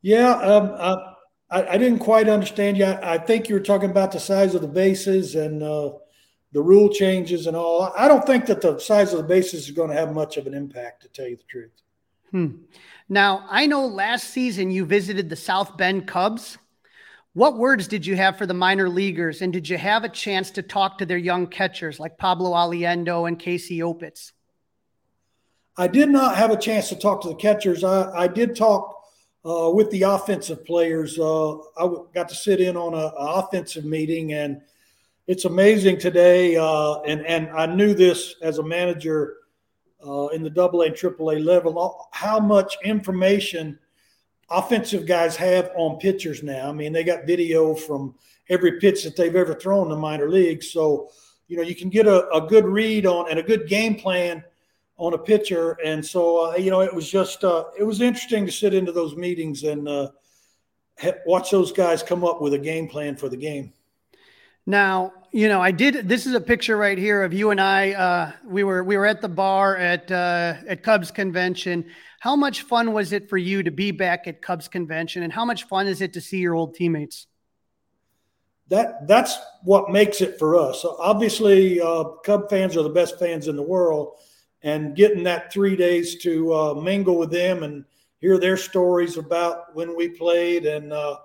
Yeah. 0.00 0.32
Um, 0.32 0.70
uh, 0.78 0.96
I, 1.50 1.66
I, 1.66 1.78
didn't 1.78 1.98
quite 1.98 2.28
understand 2.28 2.78
you. 2.78 2.84
I, 2.84 3.14
I, 3.14 3.18
think 3.18 3.48
you 3.48 3.54
were 3.54 3.60
talking 3.60 3.90
about 3.90 4.12
the 4.12 4.20
size 4.20 4.54
of 4.54 4.62
the 4.62 4.68
bases 4.68 5.34
and, 5.34 5.62
uh, 5.62 5.92
the 6.56 6.62
rule 6.62 6.88
changes 6.88 7.46
and 7.46 7.54
all. 7.54 7.92
I 7.98 8.08
don't 8.08 8.24
think 8.24 8.46
that 8.46 8.62
the 8.62 8.78
size 8.78 9.12
of 9.12 9.18
the 9.18 9.24
bases 9.24 9.64
is 9.66 9.72
going 9.72 9.90
to 9.90 9.94
have 9.94 10.14
much 10.14 10.38
of 10.38 10.46
an 10.46 10.54
impact, 10.54 11.02
to 11.02 11.08
tell 11.08 11.28
you 11.28 11.36
the 11.36 11.42
truth. 11.42 11.82
Hmm. 12.30 12.62
Now, 13.10 13.44
I 13.50 13.66
know 13.66 13.86
last 13.86 14.30
season 14.30 14.70
you 14.70 14.86
visited 14.86 15.28
the 15.28 15.36
South 15.36 15.76
Bend 15.76 16.08
Cubs. 16.08 16.56
What 17.34 17.58
words 17.58 17.88
did 17.88 18.06
you 18.06 18.16
have 18.16 18.38
for 18.38 18.46
the 18.46 18.54
minor 18.54 18.88
leaguers, 18.88 19.42
and 19.42 19.52
did 19.52 19.68
you 19.68 19.76
have 19.76 20.04
a 20.04 20.08
chance 20.08 20.50
to 20.52 20.62
talk 20.62 20.96
to 20.96 21.04
their 21.04 21.18
young 21.18 21.46
catchers 21.46 22.00
like 22.00 22.16
Pablo 22.16 22.52
Aliendo 22.54 23.28
and 23.28 23.38
Casey 23.38 23.80
Opitz? 23.80 24.32
I 25.76 25.88
did 25.88 26.08
not 26.08 26.36
have 26.36 26.50
a 26.50 26.56
chance 26.56 26.88
to 26.88 26.96
talk 26.96 27.20
to 27.20 27.28
the 27.28 27.34
catchers. 27.34 27.84
I, 27.84 28.10
I 28.12 28.28
did 28.28 28.56
talk 28.56 28.98
uh, 29.44 29.70
with 29.74 29.90
the 29.90 30.04
offensive 30.04 30.64
players. 30.64 31.18
Uh, 31.18 31.56
I 31.76 31.86
got 32.14 32.30
to 32.30 32.34
sit 32.34 32.62
in 32.62 32.78
on 32.78 32.94
an 32.94 33.12
offensive 33.14 33.84
meeting, 33.84 34.32
and– 34.32 34.62
it's 35.26 35.44
amazing 35.44 35.98
today, 35.98 36.56
uh, 36.56 37.00
and 37.00 37.26
and 37.26 37.50
I 37.50 37.66
knew 37.66 37.94
this 37.94 38.36
as 38.42 38.58
a 38.58 38.62
manager 38.62 39.38
uh, 40.06 40.28
in 40.28 40.42
the 40.42 40.50
Double 40.50 40.82
A 40.82 40.86
and 40.86 40.96
Triple 40.96 41.32
A 41.32 41.38
level, 41.38 42.08
how 42.12 42.38
much 42.38 42.76
information 42.84 43.78
offensive 44.48 45.06
guys 45.06 45.34
have 45.34 45.72
on 45.76 45.98
pitchers 45.98 46.44
now. 46.44 46.68
I 46.68 46.72
mean, 46.72 46.92
they 46.92 47.02
got 47.02 47.26
video 47.26 47.74
from 47.74 48.14
every 48.48 48.78
pitch 48.78 49.02
that 49.02 49.16
they've 49.16 49.34
ever 49.34 49.54
thrown 49.54 49.86
in 49.86 49.90
the 49.90 49.96
minor 49.96 50.30
leagues, 50.30 50.70
so 50.70 51.10
you 51.48 51.56
know 51.56 51.62
you 51.62 51.74
can 51.74 51.90
get 51.90 52.06
a, 52.06 52.28
a 52.30 52.46
good 52.46 52.64
read 52.64 53.04
on 53.04 53.28
and 53.28 53.40
a 53.40 53.42
good 53.42 53.68
game 53.68 53.96
plan 53.96 54.44
on 54.98 55.12
a 55.12 55.18
pitcher. 55.18 55.76
And 55.84 56.04
so 56.04 56.52
uh, 56.52 56.56
you 56.56 56.70
know, 56.70 56.82
it 56.82 56.94
was 56.94 57.10
just 57.10 57.42
uh, 57.42 57.64
it 57.76 57.82
was 57.82 58.00
interesting 58.00 58.46
to 58.46 58.52
sit 58.52 58.74
into 58.74 58.92
those 58.92 59.16
meetings 59.16 59.64
and 59.64 59.88
uh, 59.88 60.10
watch 61.26 61.50
those 61.50 61.72
guys 61.72 62.04
come 62.04 62.24
up 62.24 62.40
with 62.40 62.54
a 62.54 62.58
game 62.58 62.86
plan 62.86 63.16
for 63.16 63.28
the 63.28 63.36
game. 63.36 63.72
Now, 64.66 65.12
you 65.30 65.48
know, 65.48 65.60
I 65.60 65.70
did. 65.70 66.08
This 66.08 66.26
is 66.26 66.34
a 66.34 66.40
picture 66.40 66.76
right 66.76 66.98
here 66.98 67.22
of 67.22 67.32
you 67.32 67.50
and 67.50 67.60
I. 67.60 67.92
Uh, 67.92 68.32
we 68.44 68.64
were 68.64 68.82
we 68.82 68.96
were 68.96 69.06
at 69.06 69.20
the 69.20 69.28
bar 69.28 69.76
at 69.76 70.10
uh, 70.10 70.54
at 70.66 70.82
Cubs 70.82 71.12
convention. 71.12 71.86
How 72.18 72.34
much 72.34 72.62
fun 72.62 72.92
was 72.92 73.12
it 73.12 73.28
for 73.28 73.36
you 73.36 73.62
to 73.62 73.70
be 73.70 73.92
back 73.92 74.26
at 74.26 74.42
Cubs 74.42 74.66
convention, 74.66 75.22
and 75.22 75.32
how 75.32 75.44
much 75.44 75.64
fun 75.64 75.86
is 75.86 76.00
it 76.00 76.14
to 76.14 76.20
see 76.20 76.38
your 76.38 76.54
old 76.54 76.74
teammates? 76.74 77.28
That 78.68 79.06
that's 79.06 79.38
what 79.62 79.92
makes 79.92 80.20
it 80.20 80.36
for 80.36 80.56
us. 80.56 80.82
So 80.82 80.96
obviously, 80.98 81.80
uh, 81.80 82.04
Cub 82.24 82.50
fans 82.50 82.76
are 82.76 82.82
the 82.82 82.88
best 82.88 83.20
fans 83.20 83.46
in 83.46 83.54
the 83.54 83.62
world, 83.62 84.14
and 84.62 84.96
getting 84.96 85.22
that 85.24 85.52
three 85.52 85.76
days 85.76 86.16
to 86.22 86.52
uh, 86.52 86.74
mingle 86.74 87.18
with 87.18 87.30
them 87.30 87.62
and 87.62 87.84
hear 88.18 88.38
their 88.38 88.56
stories 88.56 89.16
about 89.16 89.76
when 89.76 89.94
we 89.94 90.08
played 90.08 90.66
and 90.66 90.92
uh, 90.92 91.18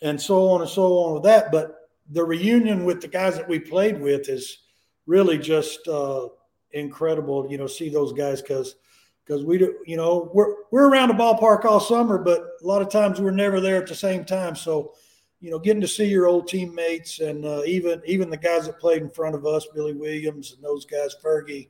and 0.00 0.18
so 0.18 0.48
on 0.48 0.62
and 0.62 0.70
so 0.70 0.84
on 0.98 1.14
with 1.14 1.24
that, 1.24 1.52
but 1.52 1.81
the 2.10 2.24
reunion 2.24 2.84
with 2.84 3.00
the 3.00 3.08
guys 3.08 3.36
that 3.36 3.48
we 3.48 3.58
played 3.58 4.00
with 4.00 4.28
is 4.28 4.58
really 5.06 5.38
just 5.38 5.86
uh, 5.88 6.28
incredible. 6.72 7.46
You 7.50 7.58
know, 7.58 7.66
see 7.66 7.88
those 7.88 8.12
guys 8.12 8.42
because 8.42 8.76
because 9.24 9.44
we 9.44 9.58
do, 9.58 9.76
you 9.86 9.96
know, 9.96 10.30
we're 10.34 10.54
we're 10.70 10.88
around 10.88 11.08
the 11.08 11.14
ballpark 11.14 11.64
all 11.64 11.80
summer, 11.80 12.18
but 12.18 12.40
a 12.62 12.66
lot 12.66 12.82
of 12.82 12.90
times 12.90 13.20
we're 13.20 13.30
never 13.30 13.60
there 13.60 13.76
at 13.76 13.86
the 13.86 13.94
same 13.94 14.24
time. 14.24 14.56
So, 14.56 14.94
you 15.40 15.50
know, 15.50 15.58
getting 15.58 15.80
to 15.80 15.88
see 15.88 16.06
your 16.06 16.26
old 16.26 16.48
teammates 16.48 17.20
and 17.20 17.44
uh, 17.44 17.62
even 17.64 18.02
even 18.04 18.30
the 18.30 18.36
guys 18.36 18.66
that 18.66 18.80
played 18.80 19.02
in 19.02 19.10
front 19.10 19.34
of 19.34 19.46
us, 19.46 19.66
Billy 19.74 19.94
Williams 19.94 20.52
and 20.52 20.62
those 20.62 20.84
guys, 20.84 21.14
Fergie, 21.22 21.68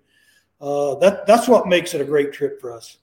uh, 0.60 0.94
that 0.96 1.26
that's 1.26 1.48
what 1.48 1.68
makes 1.68 1.94
it 1.94 2.00
a 2.00 2.04
great 2.04 2.32
trip 2.32 2.60
for 2.60 2.72
us. 2.72 2.98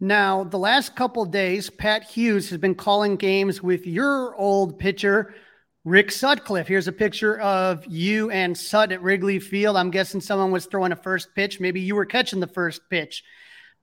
Now, 0.00 0.42
the 0.42 0.58
last 0.58 0.96
couple 0.96 1.24
days, 1.24 1.70
Pat 1.70 2.02
Hughes 2.02 2.50
has 2.50 2.58
been 2.58 2.74
calling 2.74 3.14
games 3.14 3.62
with 3.62 3.86
your 3.86 4.34
old 4.34 4.76
pitcher, 4.76 5.32
Rick 5.84 6.12
Sutcliffe. 6.12 6.68
Here's 6.68 6.86
a 6.86 6.92
picture 6.92 7.40
of 7.40 7.84
you 7.86 8.30
and 8.30 8.56
Sut 8.56 8.92
at 8.92 9.02
Wrigley 9.02 9.40
Field. 9.40 9.76
I'm 9.76 9.90
guessing 9.90 10.20
someone 10.20 10.52
was 10.52 10.66
throwing 10.66 10.92
a 10.92 10.96
first 10.96 11.34
pitch. 11.34 11.58
Maybe 11.58 11.80
you 11.80 11.96
were 11.96 12.06
catching 12.06 12.38
the 12.38 12.46
first 12.46 12.88
pitch. 12.88 13.24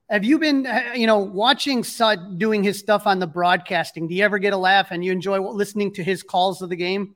Have 0.09 0.23
you 0.23 0.39
been, 0.39 0.65
uh, 0.65 0.93
you 0.95 1.07
know, 1.07 1.19
watching 1.19 1.83
Sut 1.83 2.39
doing 2.39 2.63
his 2.63 2.79
stuff 2.79 3.05
on 3.05 3.19
the 3.19 3.27
broadcasting? 3.27 4.07
Do 4.07 4.15
you 4.15 4.23
ever 4.23 4.39
get 4.39 4.53
a 4.53 4.57
laugh 4.57 4.91
and 4.91 5.03
you 5.03 5.11
enjoy 5.11 5.41
listening 5.41 5.93
to 5.95 6.03
his 6.03 6.23
calls 6.23 6.61
of 6.61 6.69
the 6.69 6.75
game? 6.77 7.15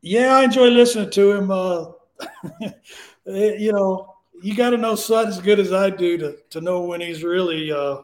Yeah, 0.00 0.36
I 0.36 0.44
enjoy 0.44 0.68
listening 0.68 1.10
to 1.10 1.32
him. 1.32 1.50
Uh, 1.50 1.84
you 3.26 3.72
know, 3.72 4.14
you 4.40 4.54
got 4.54 4.70
to 4.70 4.76
know 4.76 4.94
Sut 4.94 5.28
as 5.28 5.40
good 5.40 5.58
as 5.58 5.72
I 5.72 5.90
do 5.90 6.16
to 6.18 6.36
to 6.50 6.60
know 6.60 6.82
when 6.82 7.00
he's 7.00 7.22
really 7.22 7.70
uh, 7.70 7.98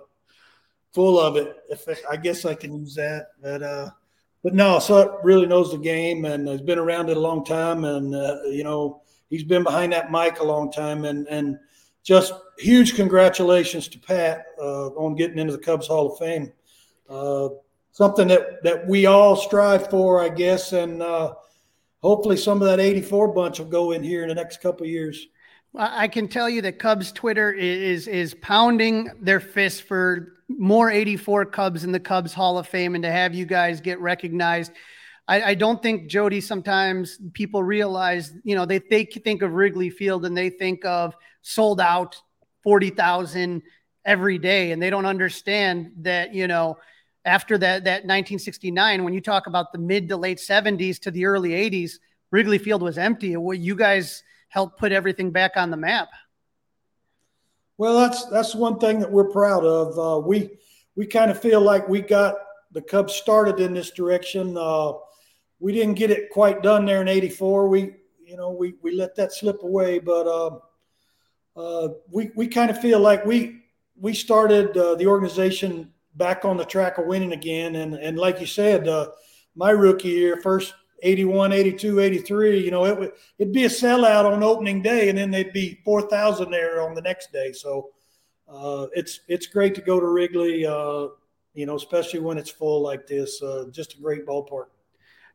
full 0.93 1.19
of 1.19 1.37
it. 1.37 1.57
If 1.71 1.89
I 2.09 2.17
guess 2.17 2.45
I 2.45 2.55
can 2.55 2.79
use 2.79 2.95
that, 2.97 3.29
but 3.41 3.63
uh, 3.63 3.91
but 4.43 4.55
no, 4.55 4.79
Sut 4.79 5.25
really 5.25 5.47
knows 5.47 5.73
the 5.73 5.79
game 5.79 6.25
and 6.25 6.47
has 6.47 6.63
been 6.63 6.79
around 6.79 7.11
it 7.11 7.17
a 7.17 7.21
long 7.21 7.45
time. 7.45 7.85
And, 7.85 8.15
uh, 8.15 8.43
you 8.45 8.65
know, 8.65 9.03
he's 9.31 9.45
been 9.45 9.65
behind 9.65 9.93
that 9.93 10.13
mic 10.13 10.41
a 10.41 10.45
long 10.45 10.71
time. 10.71 11.05
And, 11.05 11.27
and 11.29 11.59
just 12.05 12.33
huge 12.59 12.95
congratulations 12.95 13.89
to 13.89 13.99
Pat 13.99 14.47
uh, 14.61 14.89
on 14.91 15.17
getting 15.17 15.39
into 15.39 15.53
the 15.53 15.63
Cubs 15.63 15.89
Hall 15.89 16.13
of 16.13 16.19
Fame. 16.19 16.53
Uh, 17.09 17.49
something 17.93 18.29
that, 18.29 18.63
that 18.63 18.87
we 18.87 19.07
all 19.07 19.35
strive 19.35 19.91
for, 19.91 20.23
I 20.23 20.29
guess. 20.29 20.73
And 20.73 21.03
uh, 21.03 21.35
hopefully 22.01 22.37
some 22.37 22.63
of 22.63 22.69
that 22.69 22.81
84 22.81 23.35
bunch 23.35 23.59
will 23.59 23.67
go 23.67 23.91
in 23.91 24.05
here 24.05 24.23
in 24.23 24.29
the 24.29 24.35
next 24.35 24.61
couple 24.61 24.87
years. 24.87 25.27
I 25.75 26.09
can 26.09 26.29
tell 26.29 26.49
you 26.49 26.63
that 26.63 26.79
Cubs 26.79 27.13
Twitter 27.13 27.53
is 27.53 28.09
is 28.09 28.35
pounding 28.41 29.11
their 29.21 29.39
fists 29.39 29.81
for 29.81 30.38
more 30.49 30.91
84 30.91 31.47
Cubs 31.47 31.85
in 31.85 31.93
the 31.93 32.01
Cubs 32.01 32.33
Hall 32.33 32.59
of 32.59 32.67
Fame 32.67 32.95
and 32.95 33.05
to 33.05 33.11
have 33.11 33.35
you 33.35 33.47
guys 33.47 33.81
get 33.81 34.01
recognized. 34.01 34.73
I, 35.27 35.43
I 35.43 35.55
don't 35.55 35.83
think 35.83 36.09
Jody 36.09 36.41
sometimes 36.41 37.19
people 37.35 37.63
realize, 37.63 38.33
you 38.45 38.55
know, 38.55 38.65
they, 38.65 38.79
they 38.79 39.05
think 39.05 39.43
of 39.43 39.53
Wrigley 39.53 39.91
Field 39.91 40.25
and 40.25 40.37
they 40.37 40.51
think 40.51 40.85
of 40.85 41.15
sold 41.43 41.81
out 41.81 42.17
40,000 42.65 43.63
every 44.05 44.39
day. 44.39 44.73
And 44.73 44.83
they 44.83 44.91
don't 44.91 45.07
understand 45.07 45.93
that, 45.99 46.35
you 46.35 46.49
know, 46.49 46.79
after 47.25 47.59
that, 47.59 47.85
that 47.85 48.05
1969, 48.05 49.05
when 49.05 49.13
you 49.13 49.21
talk 49.21 49.47
about 49.47 49.73
the 49.73 49.79
mid 49.79 50.09
to 50.09 50.17
late 50.17 50.39
70s 50.39 50.99
to 51.01 51.11
the 51.11 51.27
early 51.27 51.51
80s, 51.51 51.93
Wrigley 52.31 52.59
Field 52.59 52.83
was 52.83 52.97
empty. 52.97 53.37
What 53.37 53.59
you 53.59 53.75
guys 53.75 54.23
helped 54.49 54.79
put 54.79 54.93
everything 54.93 55.31
back 55.31 55.53
on 55.57 55.71
the 55.71 55.77
map. 55.77 56.09
Well, 57.79 57.97
that's 57.97 58.27
that's 58.27 58.57
one 58.57 58.79
thing 58.81 58.99
that 59.01 59.11
we're 59.11 59.31
proud 59.31 59.65
of. 59.65 59.99
Uh, 59.99 60.27
we 60.27 60.51
we 60.97 61.07
kind 61.07 61.31
of 61.31 61.41
feel 61.41 61.61
like 61.61 61.89
we 61.89 62.03
got 62.03 62.35
the 62.73 62.83
Cubs 62.83 63.15
started 63.15 63.61
in 63.61 63.73
this 63.73 63.93
direction. 63.93 64.57
Uh, 64.59 64.95
we 65.61 65.73
didn't 65.73 65.95
get 65.95 66.11
it 66.11 66.31
quite 66.31 66.63
done 66.63 66.85
there 66.85 67.01
in 67.01 67.09
'84. 67.09 67.69
We 67.69 67.95
you 68.25 68.37
know 68.37 68.51
we 68.51 68.75
we 68.83 68.97
let 68.97 69.15
that 69.15 69.33
slip 69.33 69.63
away, 69.63 70.01
but 70.01 70.27
uh, 70.27 70.59
uh 71.57 71.89
we 72.11 72.31
we 72.35 72.49
kind 72.49 72.71
of 72.71 72.81
feel 72.81 72.99
like 72.99 73.25
we 73.25 73.63
we 73.95 74.13
started 74.13 74.77
uh, 74.77 74.97
the 74.97 75.07
organization 75.07 75.93
back 76.17 76.45
on 76.45 76.57
the 76.57 76.65
track 76.65 76.99
of 76.99 77.07
winning 77.07 77.33
again. 77.33 77.77
And 77.77 77.95
and 77.95 78.19
like 78.19 78.41
you 78.41 78.47
said, 78.47 78.89
uh, 78.89 79.11
my 79.55 79.71
rookie 79.71 80.09
year, 80.09 80.41
first 80.41 80.75
81, 81.03 81.53
82, 81.53 82.01
83, 82.01 82.65
you 82.65 82.71
know, 82.71 82.85
it 82.87 82.99
would 82.99 83.13
it'd 83.39 83.53
be 83.53 83.65
a 83.65 83.69
sellout 83.69 84.25
on 84.25 84.43
opening 84.43 84.83
day, 84.83 85.09
and 85.09 85.19
then 85.19 85.31
they'd 85.31 85.53
be 85.53 85.81
four 85.85 86.03
thousand 86.03 86.51
there 86.51 86.83
on 86.83 86.95
the 86.95 87.03
next 87.03 87.33
day. 87.33 87.53
So 87.53 87.91
uh, 88.49 88.87
it's 88.95 89.21
it's 89.29 89.47
great 89.47 89.75
to 89.75 89.81
go 89.81 90.01
to 90.01 90.07
Wrigley, 90.07 90.67
uh, 90.67 91.09
you 91.55 91.67
know, 91.67 91.77
especially 91.77 92.21
when 92.21 92.39
it's 92.39 92.51
full 92.51 92.83
like 92.83 93.07
this. 93.07 93.43
Uh, 93.43 93.67
just 93.71 93.95
a 93.95 94.01
great 94.01 94.27
ballpark. 94.27 94.67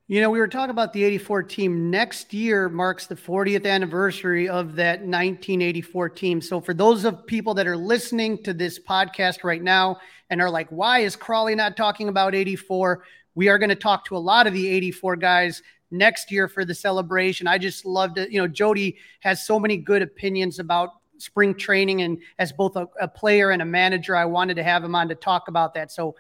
You 0.07 0.19
know, 0.19 0.29
we 0.29 0.39
were 0.39 0.49
talking 0.49 0.69
about 0.69 0.91
the 0.91 1.03
84 1.05 1.43
team. 1.43 1.89
Next 1.89 2.33
year 2.33 2.67
marks 2.67 3.07
the 3.07 3.15
40th 3.15 3.65
anniversary 3.65 4.49
of 4.49 4.75
that 4.75 4.99
1984 4.99 6.09
team. 6.09 6.41
So, 6.41 6.59
for 6.59 6.73
those 6.73 7.05
of 7.05 7.25
people 7.25 7.53
that 7.53 7.67
are 7.67 7.77
listening 7.77 8.43
to 8.43 8.53
this 8.53 8.79
podcast 8.79 9.45
right 9.45 9.63
now 9.63 10.01
and 10.29 10.41
are 10.41 10.49
like, 10.49 10.67
why 10.69 10.99
is 10.99 11.15
Crawly 11.15 11.55
not 11.55 11.77
talking 11.77 12.09
about 12.09 12.35
84? 12.35 13.05
We 13.35 13.49
are 13.49 13.57
going 13.57 13.69
to 13.69 13.75
talk 13.75 14.05
to 14.05 14.17
a 14.17 14.19
lot 14.19 14.47
of 14.47 14.53
the 14.53 14.67
84 14.67 15.15
guys 15.17 15.61
next 15.91 16.31
year 16.31 16.47
for 16.47 16.65
the 16.65 16.75
celebration. 16.75 17.47
I 17.47 17.57
just 17.57 17.85
loved 17.85 18.17
it. 18.17 18.31
You 18.31 18.41
know, 18.41 18.47
Jody 18.47 18.97
has 19.21 19.45
so 19.45 19.59
many 19.59 19.77
good 19.77 20.01
opinions 20.01 20.59
about 20.59 20.89
spring 21.17 21.55
training, 21.55 22.01
and 22.01 22.19
as 22.39 22.51
both 22.51 22.75
a, 22.75 22.87
a 22.99 23.07
player 23.07 23.51
and 23.51 23.61
a 23.61 23.65
manager, 23.65 24.15
I 24.15 24.25
wanted 24.25 24.55
to 24.55 24.63
have 24.63 24.83
him 24.83 24.95
on 24.95 25.07
to 25.09 25.15
talk 25.15 25.47
about 25.47 25.73
that. 25.75 25.91
So, 25.91 26.15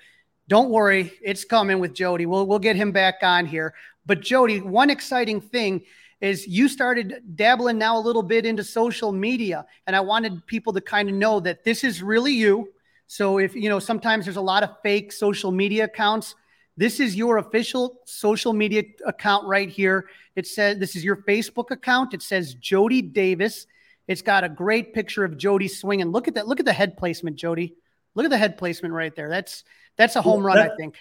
don't 0.49 0.69
worry, 0.69 1.13
it's 1.21 1.45
coming 1.45 1.79
with 1.79 1.93
Jody. 1.93 2.25
We'll 2.25 2.45
we'll 2.45 2.59
get 2.59 2.75
him 2.75 2.91
back 2.91 3.15
on 3.21 3.45
here. 3.45 3.73
But 4.05 4.21
Jody, 4.21 4.59
one 4.61 4.89
exciting 4.89 5.39
thing 5.39 5.83
is 6.21 6.47
you 6.47 6.67
started 6.67 7.21
dabbling 7.35 7.77
now 7.77 7.97
a 7.97 8.01
little 8.01 8.23
bit 8.23 8.45
into 8.45 8.63
social 8.63 9.11
media, 9.11 9.65
and 9.87 9.95
I 9.95 10.01
wanted 10.01 10.45
people 10.47 10.73
to 10.73 10.81
kind 10.81 11.09
of 11.09 11.15
know 11.15 11.39
that 11.41 11.63
this 11.63 11.83
is 11.83 12.03
really 12.03 12.33
you. 12.33 12.69
So 13.07 13.39
if 13.39 13.55
you 13.55 13.69
know, 13.69 13.79
sometimes 13.79 14.25
there's 14.25 14.37
a 14.37 14.41
lot 14.41 14.63
of 14.63 14.69
fake 14.83 15.11
social 15.11 15.51
media 15.51 15.85
accounts. 15.85 16.35
This 16.75 16.99
is 16.99 17.15
your 17.15 17.37
official 17.37 17.99
social 18.05 18.53
media 18.53 18.83
account 19.05 19.47
right 19.47 19.69
here. 19.69 20.09
It 20.35 20.47
says 20.47 20.79
this 20.79 20.95
is 20.95 21.03
your 21.03 21.17
Facebook 21.17 21.71
account. 21.71 22.13
It 22.13 22.21
says 22.21 22.55
Jody 22.55 23.01
Davis. 23.01 23.67
It's 24.07 24.21
got 24.21 24.43
a 24.43 24.49
great 24.49 24.93
picture 24.93 25.23
of 25.23 25.37
Jody 25.37 25.67
swinging. 25.67 26.07
Look 26.07 26.27
at 26.27 26.33
that. 26.33 26.47
Look 26.47 26.59
at 26.59 26.65
the 26.65 26.73
head 26.73 26.97
placement, 26.97 27.35
Jody. 27.35 27.75
Look 28.15 28.25
at 28.25 28.31
the 28.31 28.37
head 28.37 28.57
placement 28.57 28.93
right 28.93 29.15
there. 29.15 29.29
That's 29.29 29.63
that's 29.97 30.15
a 30.15 30.21
home 30.21 30.45
run, 30.45 30.57
that, 30.57 30.71
I 30.71 30.75
think. 30.75 30.95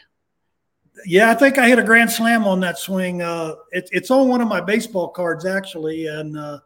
Yeah, 1.07 1.31
I 1.31 1.35
think 1.35 1.59
I 1.59 1.69
hit 1.69 1.79
a 1.79 1.83
grand 1.83 2.11
slam 2.11 2.45
on 2.45 2.61
that 2.61 2.79
swing. 2.79 3.23
Uh, 3.23 3.55
it, 3.71 3.89
it's 3.93 4.11
on 4.11 4.29
one 4.29 4.43
of 4.43 4.49
my 4.49 4.61
baseball 4.61 5.09
cards 5.09 5.47
actually, 5.47 6.07
and 6.07 6.37
uh, 6.37 6.59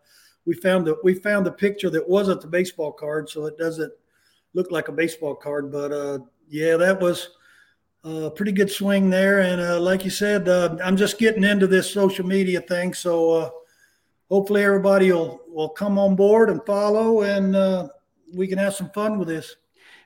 we 0.47 0.55
found 0.55 0.87
that 0.89 0.97
we 1.05 1.15
found 1.15 1.47
the 1.47 1.53
picture 1.53 1.91
that 1.91 2.09
wasn't 2.09 2.41
the 2.41 2.49
baseball 2.49 2.93
card, 2.93 3.31
so 3.31 3.47
it 3.47 3.57
doesn't 3.57 3.93
look 4.55 4.71
like 4.71 4.89
a 4.89 4.93
baseball 4.93 5.35
card. 5.35 5.71
But 5.71 5.93
uh, 5.93 6.19
yeah, 6.49 6.77
that 6.77 7.01
was 7.01 7.31
a 8.07 8.31
pretty 8.31 8.53
good 8.53 8.71
swing 8.71 9.11
there. 9.11 9.41
And 9.41 9.61
uh, 9.61 9.81
like 9.81 10.05
you 10.05 10.11
said, 10.11 10.49
uh, 10.49 10.77
I'm 10.83 10.97
just 10.97 11.19
getting 11.19 11.45
into 11.45 11.67
this 11.67 11.91
social 11.91 12.27
media 12.27 12.61
thing, 12.61 12.95
so 12.95 13.31
uh, 13.31 13.51
hopefully 14.31 14.65
everybody 14.65 15.13
will 15.13 15.41
will 15.49 15.69
come 15.69 15.99
on 15.99 16.17
board 16.17 16.51
and 16.51 16.65
follow, 16.67 17.23
and 17.23 17.91
we 18.35 18.47
can 18.47 18.59
have 18.59 18.75
some 18.75 18.91
fun 18.91 19.19
with 19.19 19.29
this. 19.29 19.57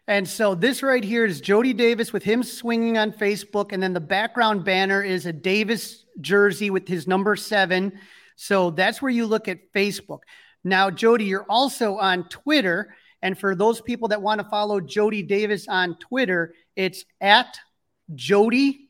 And 0.06 0.28
so 0.28 0.54
this 0.56 0.82
right 0.82 1.04
here 1.04 1.24
is 1.24 1.40
Jody 1.40 1.72
Davis 1.72 2.12
with 2.12 2.24
him 2.24 2.42
swinging 2.42 2.98
on 2.98 3.12
Facebook. 3.12 3.72
And 3.72 3.80
then 3.80 3.92
the 3.92 4.00
background 4.00 4.64
banner 4.64 5.04
is 5.04 5.26
a 5.26 5.32
Davis 5.32 6.04
jersey 6.20 6.70
with 6.70 6.88
his 6.88 7.06
number 7.06 7.36
seven. 7.36 7.92
So 8.34 8.70
that's 8.70 9.00
where 9.00 9.12
you 9.12 9.26
look 9.26 9.46
at 9.46 9.72
Facebook. 9.72 10.20
Now, 10.64 10.90
Jody, 10.90 11.26
you're 11.26 11.46
also 11.48 11.96
on 11.96 12.28
Twitter. 12.28 12.94
And 13.22 13.38
for 13.38 13.54
those 13.54 13.80
people 13.80 14.08
that 14.08 14.20
want 14.20 14.40
to 14.40 14.48
follow 14.48 14.80
Jody 14.80 15.22
Davis 15.22 15.68
on 15.68 15.96
Twitter, 15.98 16.54
it's 16.74 17.04
at 17.20 17.56
Jody 18.14 18.88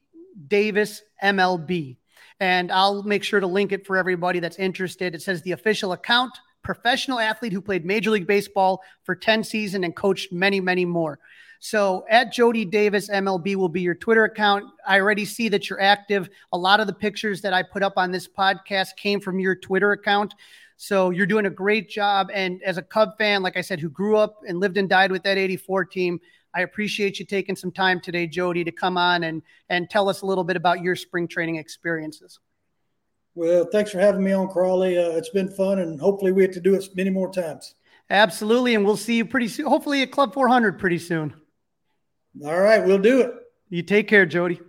Davis 0.49 1.03
MLB. 1.23 1.97
And 2.39 2.73
I'll 2.73 3.03
make 3.03 3.23
sure 3.23 3.41
to 3.41 3.47
link 3.47 3.73
it 3.73 3.87
for 3.87 3.97
everybody 3.97 4.41
that's 4.41 4.59
interested. 4.59 5.15
It 5.15 5.23
says 5.23 5.43
the 5.43 5.53
official 5.53 5.93
account 5.93 6.33
professional 6.63 7.19
athlete 7.19 7.53
who 7.53 7.61
played 7.61 7.85
Major 7.85 8.11
League 8.11 8.27
Baseball 8.27 8.83
for 9.05 9.15
10 9.15 9.45
seasons 9.45 9.85
and 9.85 9.97
coached 9.97 10.33
many, 10.33 10.61
many 10.61 10.85
more. 10.85 11.19
So 11.59 12.07
at 12.09 12.33
Jody 12.33 12.65
Davis 12.65 13.11
MLB 13.11 13.55
will 13.55 13.69
be 13.69 13.83
your 13.83 13.95
Twitter 13.95 14.25
account. 14.25 14.65
I 14.87 14.99
already 14.99 15.27
see 15.27 15.49
that 15.51 15.69
you're 15.69 15.81
active. 15.81 16.31
A 16.53 16.59
lot 16.59 16.81
of 16.81 16.87
the 16.87 16.93
pictures 16.93 17.43
that 17.43 17.53
I 17.53 17.63
put 17.63 17.83
up 17.83 17.95
on 17.97 18.11
this 18.11 18.27
podcast 18.27 18.97
came 18.97 19.21
from 19.21 19.39
your 19.39 19.55
Twitter 19.55 19.93
account. 19.93 20.35
So 20.79 21.11
you're 21.11 21.27
doing 21.27 21.45
a 21.45 21.51
great 21.51 21.91
job. 21.91 22.31
And 22.33 22.63
as 22.63 22.79
a 22.79 22.83
Cub 22.83 23.19
fan, 23.19 23.43
like 23.43 23.59
I 23.59 23.61
said, 23.61 23.79
who 23.79 23.91
grew 23.91 24.17
up 24.17 24.41
and 24.49 24.59
lived 24.59 24.79
and 24.79 24.89
died 24.89 25.13
with 25.13 25.23
that 25.25 25.37
84 25.37 25.85
team, 25.85 26.19
I 26.55 26.63
appreciate 26.63 27.19
you 27.19 27.25
taking 27.25 27.57
some 27.57 27.71
time 27.71 28.01
today, 28.01 28.27
Jody, 28.27 28.65
to 28.65 28.73
come 28.73 28.97
on 28.97 29.25
and 29.25 29.43
and 29.69 29.89
tell 29.89 30.09
us 30.09 30.23
a 30.23 30.27
little 30.27 30.45
bit 30.45 30.57
about 30.57 30.83
your 30.83 30.97
spring 30.97 31.29
training 31.29 31.57
experiences. 31.57 32.41
Well, 33.35 33.69
thanks 33.71 33.93
for 33.93 34.01
having 34.01 34.25
me 34.25 34.33
on, 34.33 34.49
Crawly. 34.49 34.99
Uh, 34.99 35.11
it's 35.11 35.29
been 35.29 35.49
fun, 35.49 35.79
and 35.79 36.01
hopefully 36.01 36.33
we 36.33 36.43
have 36.43 36.53
to 36.53 36.61
do 36.61 36.75
it 36.75 36.85
many 36.97 37.11
more 37.11 37.33
times. 37.33 37.75
Absolutely, 38.11 38.75
and 38.75 38.85
we'll 38.85 38.97
see 38.97 39.17
you 39.17 39.25
pretty 39.25 39.47
soon. 39.49 39.67
Hopefully 39.67 40.03
at 40.03 40.11
Club 40.11 40.35
400 40.35 40.79
pretty 40.79 40.99
soon. 40.99 41.33
All 42.45 42.61
right, 42.61 42.85
we'll 42.85 42.99
do 42.99 43.21
it. 43.21 43.33
You 43.69 43.83
take 43.83 44.09
care, 44.09 44.27
Jody. 44.27 44.61